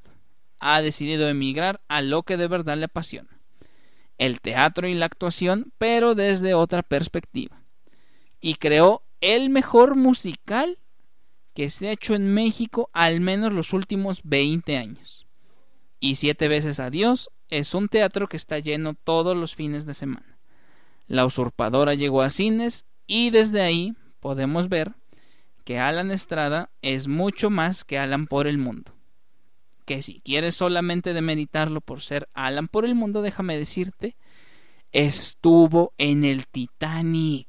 ha 0.59 0.81
decidido 0.81 1.27
emigrar 1.27 1.81
a 1.89 2.01
lo 2.01 2.23
que 2.23 2.37
de 2.37 2.47
verdad 2.47 2.77
le 2.77 2.85
apasiona, 2.85 3.32
el 4.17 4.41
teatro 4.41 4.87
y 4.87 4.93
la 4.93 5.05
actuación, 5.05 5.71
pero 5.77 6.15
desde 6.15 6.53
otra 6.53 6.83
perspectiva. 6.83 7.63
Y 8.39 8.55
creó 8.55 9.03
el 9.21 9.49
mejor 9.49 9.95
musical 9.95 10.79
que 11.53 11.69
se 11.69 11.87
ha 11.87 11.91
hecho 11.91 12.15
en 12.15 12.33
México 12.33 12.89
al 12.93 13.21
menos 13.21 13.53
los 13.53 13.73
últimos 13.73 14.21
20 14.23 14.77
años. 14.77 15.27
Y 15.99 16.15
siete 16.15 16.47
veces 16.47 16.79
adiós 16.79 17.29
es 17.49 17.73
un 17.73 17.87
teatro 17.87 18.27
que 18.27 18.37
está 18.37 18.59
lleno 18.59 18.95
todos 18.95 19.37
los 19.37 19.55
fines 19.55 19.85
de 19.85 19.93
semana. 19.93 20.39
La 21.07 21.25
usurpadora 21.25 21.93
llegó 21.93 22.21
a 22.21 22.29
cines 22.29 22.85
y 23.07 23.29
desde 23.29 23.61
ahí 23.61 23.93
podemos 24.19 24.69
ver 24.69 24.93
que 25.63 25.79
Alan 25.79 26.11
Estrada 26.11 26.71
es 26.81 27.07
mucho 27.07 27.49
más 27.49 27.83
que 27.83 27.99
Alan 27.99 28.27
por 28.27 28.47
el 28.47 28.57
mundo. 28.57 28.92
Que 29.85 30.01
si 30.01 30.21
quieres 30.21 30.55
solamente 30.55 31.13
demeritarlo 31.13 31.81
por 31.81 32.01
ser 32.01 32.29
Alan 32.33 32.67
por 32.67 32.85
el 32.85 32.95
mundo, 32.95 33.21
déjame 33.21 33.57
decirte, 33.57 34.15
estuvo 34.91 35.93
en 35.97 36.23
el 36.23 36.47
Titanic. 36.47 37.47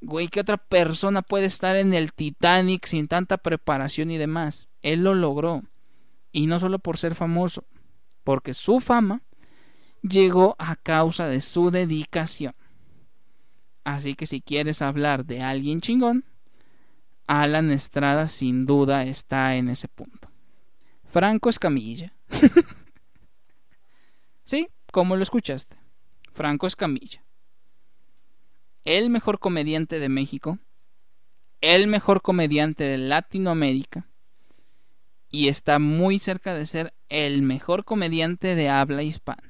Güey, 0.00 0.28
¿qué 0.28 0.40
otra 0.40 0.58
persona 0.58 1.22
puede 1.22 1.46
estar 1.46 1.76
en 1.76 1.92
el 1.92 2.12
Titanic 2.12 2.86
sin 2.86 3.08
tanta 3.08 3.38
preparación 3.38 4.10
y 4.10 4.18
demás? 4.18 4.68
Él 4.82 5.02
lo 5.02 5.14
logró 5.14 5.62
Y 6.30 6.46
no 6.46 6.60
solo 6.60 6.78
por 6.78 6.98
ser 6.98 7.14
famoso, 7.14 7.64
porque 8.22 8.54
su 8.54 8.80
fama 8.80 9.22
llegó 10.02 10.54
a 10.58 10.76
causa 10.76 11.26
de 11.26 11.40
su 11.40 11.70
dedicación. 11.70 12.54
Así 13.84 14.14
que 14.14 14.26
si 14.26 14.42
quieres 14.42 14.82
hablar 14.82 15.24
de 15.24 15.42
alguien 15.42 15.80
chingón, 15.80 16.24
Alan 17.26 17.70
Estrada 17.70 18.28
sin 18.28 18.66
duda 18.66 19.04
está 19.04 19.56
en 19.56 19.68
ese 19.68 19.88
punto. 19.88 20.27
Franco 21.10 21.48
Escamilla. 21.48 22.12
sí, 24.44 24.68
como 24.92 25.16
lo 25.16 25.22
escuchaste. 25.22 25.76
Franco 26.32 26.66
Escamilla. 26.66 27.24
El 28.84 29.08
mejor 29.08 29.38
comediante 29.38 30.00
de 30.00 30.08
México. 30.08 30.58
El 31.60 31.86
mejor 31.86 32.20
comediante 32.20 32.84
de 32.84 32.98
Latinoamérica. 32.98 34.06
Y 35.30 35.48
está 35.48 35.78
muy 35.78 36.18
cerca 36.18 36.54
de 36.54 36.66
ser 36.66 36.94
el 37.08 37.42
mejor 37.42 37.84
comediante 37.84 38.54
de 38.54 38.68
habla 38.68 39.02
hispana. 39.02 39.42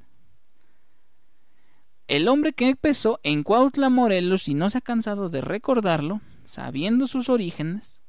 El 2.07 2.29
hombre 2.29 2.53
que 2.53 2.69
empezó 2.69 3.21
en 3.23 3.43
Cuautla, 3.43 3.91
Morelos 3.91 4.49
y 4.49 4.55
no 4.55 4.71
se 4.71 4.79
ha 4.79 4.81
cansado 4.81 5.29
de 5.29 5.41
recordarlo, 5.41 6.21
sabiendo 6.45 7.07
sus 7.07 7.29
orígenes, 7.29 8.03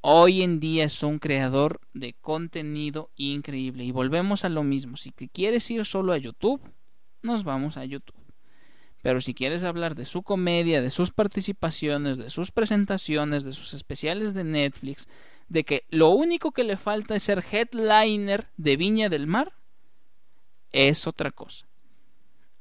hoy 0.00 0.42
en 0.42 0.60
día 0.60 0.84
es 0.84 1.02
un 1.02 1.18
creador 1.18 1.80
de 1.92 2.14
contenido 2.14 3.10
increíble. 3.16 3.84
Y 3.84 3.92
volvemos 3.92 4.44
a 4.44 4.48
lo 4.48 4.62
mismo, 4.62 4.96
si 4.96 5.10
quieres 5.10 5.70
ir 5.70 5.84
solo 5.84 6.12
a 6.12 6.18
YouTube, 6.18 6.60
nos 7.22 7.44
vamos 7.44 7.76
a 7.76 7.84
YouTube. 7.84 8.16
Pero 9.02 9.20
si 9.20 9.32
quieres 9.32 9.64
hablar 9.64 9.94
de 9.94 10.04
su 10.04 10.22
comedia, 10.22 10.82
de 10.82 10.90
sus 10.90 11.10
participaciones, 11.10 12.18
de 12.18 12.28
sus 12.28 12.50
presentaciones, 12.50 13.44
de 13.44 13.52
sus 13.52 13.72
especiales 13.72 14.34
de 14.34 14.44
Netflix, 14.44 15.08
de 15.48 15.64
que 15.64 15.84
lo 15.88 16.10
único 16.10 16.52
que 16.52 16.64
le 16.64 16.76
falta 16.76 17.16
es 17.16 17.22
ser 17.22 17.44
headliner 17.50 18.48
de 18.56 18.76
Viña 18.76 19.08
del 19.08 19.26
Mar, 19.26 19.52
es 20.72 21.06
otra 21.06 21.30
cosa. 21.30 21.66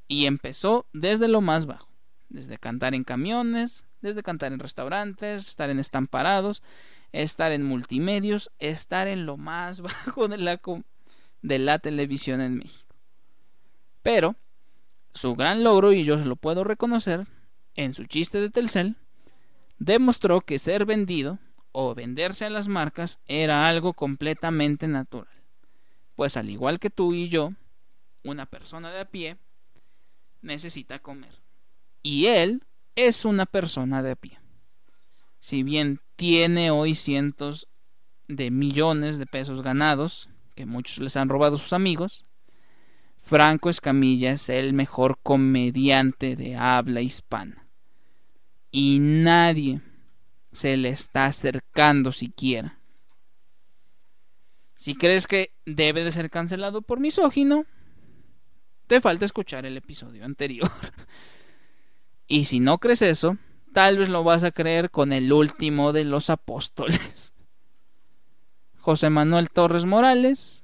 Y 0.07 0.25
empezó 0.25 0.87
desde 0.93 1.27
lo 1.27 1.41
más 1.41 1.65
bajo, 1.65 1.89
desde 2.29 2.57
cantar 2.57 2.95
en 2.95 3.03
camiones, 3.03 3.85
desde 4.01 4.23
cantar 4.23 4.53
en 4.53 4.59
restaurantes, 4.59 5.47
estar 5.47 5.69
en 5.69 5.79
estamparados, 5.79 6.63
estar 7.11 7.51
en 7.51 7.63
multimedios, 7.63 8.51
estar 8.59 9.07
en 9.07 9.25
lo 9.25 9.37
más 9.37 9.81
bajo 9.81 10.27
de 10.27 10.37
la, 10.37 10.59
de 11.41 11.59
la 11.59 11.79
televisión 11.79 12.41
en 12.41 12.57
México. 12.57 12.95
Pero 14.01 14.35
su 15.13 15.35
gran 15.35 15.63
logro, 15.63 15.91
y 15.91 16.03
yo 16.03 16.17
se 16.17 16.25
lo 16.25 16.35
puedo 16.35 16.63
reconocer, 16.63 17.27
en 17.75 17.93
su 17.93 18.05
chiste 18.05 18.39
de 18.39 18.49
Telcel, 18.49 18.95
demostró 19.77 20.41
que 20.41 20.59
ser 20.59 20.85
vendido 20.85 21.39
o 21.71 21.95
venderse 21.95 22.45
a 22.45 22.49
las 22.49 22.67
marcas 22.67 23.19
era 23.27 23.67
algo 23.67 23.93
completamente 23.93 24.87
natural. 24.87 25.33
Pues 26.15 26.37
al 26.37 26.49
igual 26.49 26.79
que 26.79 26.89
tú 26.89 27.13
y 27.13 27.29
yo, 27.29 27.53
una 28.23 28.45
persona 28.45 28.91
de 28.91 28.99
a 28.99 29.05
pie 29.05 29.37
necesita 30.41 30.99
comer. 30.99 31.39
Y 32.01 32.27
él 32.27 32.63
es 32.95 33.25
una 33.25 33.45
persona 33.45 34.03
de 34.03 34.15
pie. 34.15 34.39
Si 35.39 35.63
bien 35.63 36.01
tiene 36.19 36.69
hoy 36.69 36.95
cientos 36.95 37.69
de 38.27 38.51
millones 38.51 39.19
de 39.19 39.25
pesos 39.25 39.61
ganados, 39.61 40.29
que 40.53 40.65
muchos 40.65 40.97
les 40.99 41.15
han 41.15 41.29
robado 41.29 41.55
sus 41.55 41.71
amigos, 41.71 42.25
Franco 43.21 43.69
Escamilla 43.69 44.33
es 44.33 44.49
el 44.49 44.73
mejor 44.73 45.17
comediante 45.23 46.35
de 46.35 46.57
habla 46.57 46.99
hispana. 46.99 47.69
Y 48.69 48.97
nadie 48.99 49.79
se 50.51 50.75
le 50.75 50.89
está 50.89 51.25
acercando 51.25 52.11
siquiera. 52.11 52.81
Si 54.75 54.95
crees 54.95 55.25
que 55.25 55.53
debe 55.65 56.03
de 56.03 56.11
ser 56.11 56.29
cancelado 56.29 56.81
por 56.81 56.99
misógino, 56.99 57.65
te 58.87 58.99
falta 58.99 59.23
escuchar 59.23 59.65
el 59.65 59.77
episodio 59.77 60.25
anterior. 60.25 60.69
y 62.27 62.43
si 62.43 62.59
no 62.59 62.77
crees 62.77 63.03
eso, 63.03 63.37
tal 63.73 63.97
vez 63.97 64.09
lo 64.09 64.23
vas 64.23 64.43
a 64.43 64.51
creer 64.51 64.89
con 64.89 65.13
el 65.13 65.31
último 65.31 65.93
de 65.93 66.03
los 66.03 66.29
apóstoles. 66.29 67.33
José 68.79 69.09
Manuel 69.09 69.49
Torres 69.49 69.85
Morales, 69.85 70.63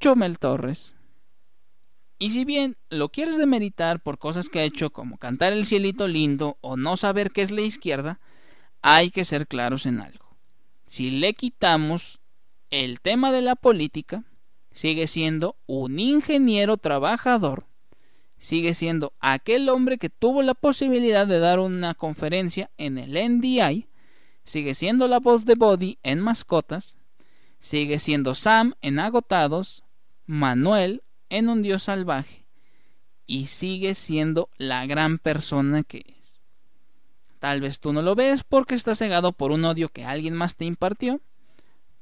Chumel 0.00 0.38
Torres. 0.38 0.94
Y 2.18 2.30
si 2.30 2.44
bien 2.44 2.76
lo 2.90 3.10
quieres 3.10 3.36
demeritar 3.36 4.00
por 4.00 4.18
cosas 4.18 4.48
que 4.48 4.60
ha 4.60 4.64
hecho 4.64 4.90
como 4.90 5.18
cantar 5.18 5.52
el 5.52 5.66
cielito 5.66 6.08
lindo 6.08 6.58
o 6.60 6.76
no 6.76 6.96
saber 6.96 7.32
qué 7.32 7.42
es 7.42 7.50
la 7.50 7.62
izquierda, 7.62 8.20
hay 8.82 9.10
que 9.10 9.24
ser 9.24 9.46
claros 9.46 9.86
en 9.86 10.00
algo. 10.00 10.36
Si 10.86 11.10
le 11.10 11.34
quitamos 11.34 12.20
el 12.70 13.00
tema 13.00 13.32
de 13.32 13.42
la 13.42 13.56
política, 13.56 14.24
sigue 14.70 15.06
siendo 15.06 15.56
un 15.66 15.98
ingeniero 15.98 16.76
trabajador, 16.76 17.66
sigue 18.44 18.74
siendo 18.74 19.14
aquel 19.20 19.70
hombre 19.70 19.96
que 19.96 20.10
tuvo 20.10 20.42
la 20.42 20.52
posibilidad 20.52 21.26
de 21.26 21.38
dar 21.38 21.60
una 21.60 21.94
conferencia 21.94 22.70
en 22.76 22.98
el 22.98 23.12
NDI, 23.14 23.88
sigue 24.44 24.74
siendo 24.74 25.08
la 25.08 25.18
voz 25.18 25.46
de 25.46 25.54
Body 25.54 25.98
en 26.02 26.20
Mascotas, 26.20 26.98
sigue 27.58 27.98
siendo 27.98 28.34
Sam 28.34 28.74
en 28.82 28.98
Agotados, 28.98 29.82
Manuel 30.26 31.02
en 31.30 31.48
Un 31.48 31.62
Dios 31.62 31.84
Salvaje, 31.84 32.44
y 33.24 33.46
sigue 33.46 33.94
siendo 33.94 34.50
la 34.58 34.84
gran 34.84 35.16
persona 35.16 35.82
que 35.82 36.04
es. 36.20 36.42
Tal 37.38 37.62
vez 37.62 37.80
tú 37.80 37.94
no 37.94 38.02
lo 38.02 38.14
ves 38.14 38.44
porque 38.44 38.74
estás 38.74 38.98
cegado 38.98 39.32
por 39.32 39.52
un 39.52 39.64
odio 39.64 39.88
que 39.88 40.04
alguien 40.04 40.34
más 40.34 40.56
te 40.56 40.66
impartió, 40.66 41.22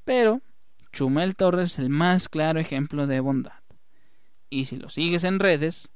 pero 0.05 0.43
Chumel 0.93 1.37
Torres 1.37 1.75
es 1.75 1.79
el 1.79 1.89
más 1.89 2.29
claro 2.29 2.59
ejemplo 2.59 3.07
de 3.07 3.21
bondad. 3.21 3.61
Y 4.51 4.65
si 4.65 4.77
lo 4.77 4.89
sigues 4.89 5.23
en 5.23 5.39
redes 5.39 5.93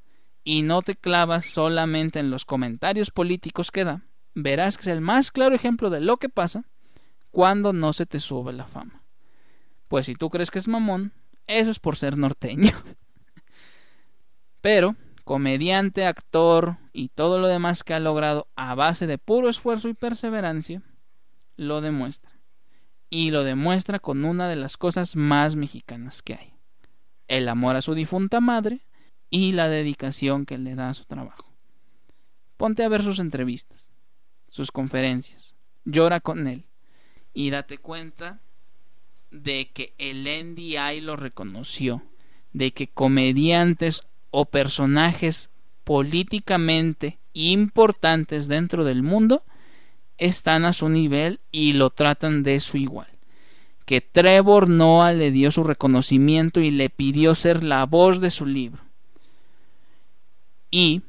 y 0.48 0.62
no 0.62 0.82
te 0.82 0.94
clavas 0.94 1.44
solamente 1.44 2.20
en 2.20 2.30
los 2.30 2.44
comentarios 2.44 3.10
políticos 3.10 3.72
que 3.72 3.82
da, 3.82 4.02
verás 4.32 4.76
que 4.76 4.82
es 4.82 4.86
el 4.86 5.00
más 5.00 5.32
claro 5.32 5.56
ejemplo 5.56 5.90
de 5.90 6.00
lo 6.00 6.18
que 6.18 6.28
pasa 6.28 6.64
cuando 7.32 7.72
no 7.72 7.92
se 7.92 8.06
te 8.06 8.20
sube 8.20 8.52
la 8.52 8.68
fama. 8.68 9.02
Pues 9.88 10.06
si 10.06 10.14
tú 10.14 10.30
crees 10.30 10.52
que 10.52 10.60
es 10.60 10.68
mamón, 10.68 11.12
eso 11.48 11.72
es 11.72 11.80
por 11.80 11.96
ser 11.96 12.16
norteño. 12.16 12.70
Pero, 14.60 14.94
comediante, 15.24 16.06
actor 16.06 16.76
y 16.92 17.08
todo 17.08 17.40
lo 17.40 17.48
demás 17.48 17.82
que 17.82 17.94
ha 17.94 18.00
logrado 18.00 18.46
a 18.54 18.76
base 18.76 19.08
de 19.08 19.18
puro 19.18 19.48
esfuerzo 19.48 19.88
y 19.88 19.94
perseverancia, 19.94 20.80
lo 21.56 21.80
demuestra 21.80 22.30
y 23.10 23.32
lo 23.32 23.42
demuestra 23.42 23.98
con 23.98 24.24
una 24.24 24.48
de 24.48 24.56
las 24.56 24.76
cosas 24.76 25.16
más 25.16 25.56
mexicanas 25.56 26.22
que 26.22 26.34
hay. 26.34 26.54
El 27.26 27.48
amor 27.48 27.74
a 27.74 27.80
su 27.80 27.94
difunta 27.94 28.40
madre 28.40 28.86
y 29.30 29.52
la 29.52 29.68
dedicación 29.68 30.46
que 30.46 30.58
le 30.58 30.74
da 30.74 30.88
a 30.88 30.94
su 30.94 31.04
trabajo. 31.04 31.52
Ponte 32.56 32.84
a 32.84 32.88
ver 32.88 33.02
sus 33.02 33.18
entrevistas, 33.18 33.92
sus 34.48 34.70
conferencias, 34.70 35.54
llora 35.84 36.20
con 36.20 36.46
él 36.46 36.64
y 37.34 37.50
date 37.50 37.78
cuenta 37.78 38.40
de 39.30 39.70
que 39.72 39.92
el 39.98 40.24
NDI 40.24 41.00
lo 41.02 41.16
reconoció, 41.16 42.02
de 42.52 42.72
que 42.72 42.88
comediantes 42.88 44.06
o 44.30 44.46
personajes 44.46 45.50
políticamente 45.84 47.18
importantes 47.34 48.48
dentro 48.48 48.84
del 48.84 49.02
mundo 49.02 49.44
están 50.16 50.64
a 50.64 50.72
su 50.72 50.88
nivel 50.88 51.40
y 51.52 51.74
lo 51.74 51.90
tratan 51.90 52.42
de 52.42 52.58
su 52.60 52.78
igual. 52.78 53.08
Que 53.84 54.00
Trevor 54.00 54.68
Noah 54.68 55.12
le 55.12 55.30
dio 55.30 55.50
su 55.50 55.62
reconocimiento 55.62 56.60
y 56.60 56.70
le 56.70 56.90
pidió 56.90 57.34
ser 57.34 57.62
la 57.62 57.84
voz 57.84 58.20
de 58.20 58.30
su 58.30 58.46
libro. 58.46 58.85
Y, 60.70 61.02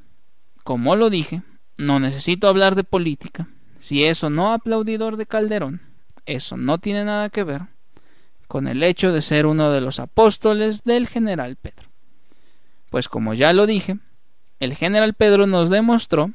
como 0.64 0.96
lo 0.96 1.10
dije, 1.10 1.44
no 1.78 2.00
necesito 2.00 2.48
hablar 2.48 2.76
de 2.76 2.84
política. 2.84 3.48
Si 3.80 4.04
eso 4.04 4.30
no 4.30 4.54
aplaudidor 4.54 5.18
de 5.18 5.26
Calderón, 5.26 5.82
eso 6.26 6.58
no 6.58 6.78
tiene 6.78 7.06
nada 7.06 7.30
que 7.30 7.44
ver 7.44 7.64
con 8.48 8.68
el 8.68 8.82
hecho 8.84 9.12
de 9.12 9.22
ser 9.22 9.46
uno 9.46 9.72
de 9.72 9.82
los 9.82 10.00
apóstoles 10.00 10.84
del 10.84 11.08
general 11.08 11.58
Pedro. 11.58 11.90
Pues 12.90 13.10
como 13.10 13.34
ya 13.34 13.54
lo 13.54 13.66
dije, 13.66 14.00
el 14.60 14.76
general 14.76 15.14
Pedro 15.14 15.48
nos 15.48 15.70
demostró 15.70 16.32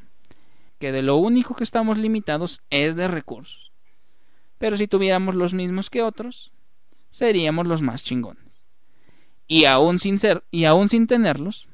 que 0.79 0.91
de 0.93 1.03
lo 1.03 1.17
único 1.17 1.55
que 1.55 1.65
estamos 1.65 1.97
limitados 1.97 2.61
es 2.71 2.97
de 2.97 3.07
recursos. 3.07 3.73
Pero 4.59 4.77
si 4.77 4.89
tuviéramos 4.89 5.37
los 5.37 5.55
mismos 5.55 5.91
que 5.91 6.03
otros, 6.03 6.53
seríamos 7.11 7.67
los 7.67 7.83
más 7.83 8.03
chingones. 8.03 8.65
Y 9.47 9.65
aún 9.67 9.99
sin 9.99 10.19
ser, 10.19 10.43
y 10.51 10.65
aún 10.65 10.89
sin 10.89 11.07
tenerlos, 11.07 11.69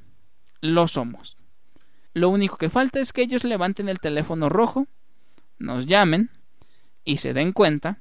lo 0.61 0.89
somos. 0.89 1.38
Lo 2.19 2.31
único 2.31 2.57
que 2.57 2.69
falta 2.69 2.99
es 2.99 3.13
que 3.13 3.23
ellos 3.23 3.45
levanten 3.45 3.89
el 3.89 4.01
teléfono 4.01 4.49
rojo, 4.49 4.89
nos 5.59 5.87
llamen 5.87 6.31
y 7.05 7.19
se 7.19 7.33
den 7.33 7.53
cuenta 7.53 7.99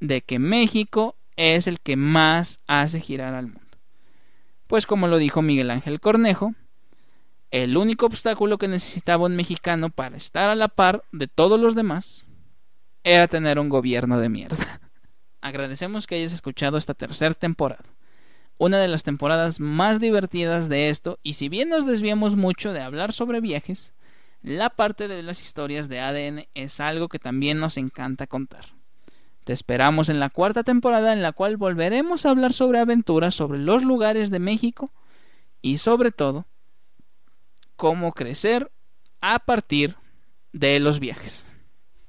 de 0.00 0.22
que 0.22 0.38
México 0.38 1.16
es 1.36 1.66
el 1.66 1.78
que 1.78 1.96
más 1.96 2.60
hace 2.66 2.98
girar 2.98 3.34
al 3.34 3.48
mundo. 3.48 3.60
Pues 4.68 4.86
como 4.86 5.06
lo 5.06 5.18
dijo 5.18 5.42
Miguel 5.42 5.70
Ángel 5.70 6.00
Cornejo, 6.00 6.54
el 7.50 7.76
único 7.76 8.06
obstáculo 8.06 8.56
que 8.56 8.68
necesitaba 8.68 9.26
un 9.26 9.36
mexicano 9.36 9.90
para 9.90 10.16
estar 10.16 10.48
a 10.48 10.54
la 10.54 10.68
par 10.68 11.04
de 11.12 11.28
todos 11.28 11.60
los 11.60 11.74
demás 11.74 12.26
era 13.04 13.28
tener 13.28 13.58
un 13.58 13.68
gobierno 13.68 14.18
de 14.18 14.30
mierda. 14.30 14.80
Agradecemos 15.42 16.06
que 16.06 16.14
hayas 16.14 16.32
escuchado 16.32 16.78
esta 16.78 16.94
tercera 16.94 17.34
temporada. 17.34 17.84
Una 18.58 18.78
de 18.78 18.88
las 18.88 19.02
temporadas 19.02 19.60
más 19.60 20.00
divertidas 20.00 20.68
de 20.68 20.88
esto, 20.88 21.18
y 21.22 21.34
si 21.34 21.48
bien 21.48 21.68
nos 21.68 21.86
desviamos 21.86 22.36
mucho 22.36 22.72
de 22.72 22.80
hablar 22.80 23.12
sobre 23.12 23.40
viajes, 23.40 23.92
la 24.42 24.70
parte 24.70 25.08
de 25.08 25.22
las 25.22 25.40
historias 25.40 25.88
de 25.88 26.00
ADN 26.00 26.46
es 26.54 26.80
algo 26.80 27.08
que 27.08 27.18
también 27.18 27.60
nos 27.60 27.76
encanta 27.76 28.26
contar. 28.26 28.66
Te 29.44 29.52
esperamos 29.52 30.08
en 30.08 30.20
la 30.20 30.30
cuarta 30.30 30.62
temporada 30.62 31.12
en 31.12 31.22
la 31.22 31.32
cual 31.32 31.56
volveremos 31.56 32.24
a 32.24 32.30
hablar 32.30 32.52
sobre 32.52 32.78
aventuras, 32.78 33.34
sobre 33.34 33.58
los 33.58 33.82
lugares 33.84 34.30
de 34.30 34.38
México 34.38 34.90
y 35.60 35.78
sobre 35.78 36.12
todo 36.12 36.46
cómo 37.76 38.12
crecer 38.12 38.70
a 39.20 39.40
partir 39.40 39.96
de 40.52 40.78
los 40.78 41.00
viajes. 41.00 41.51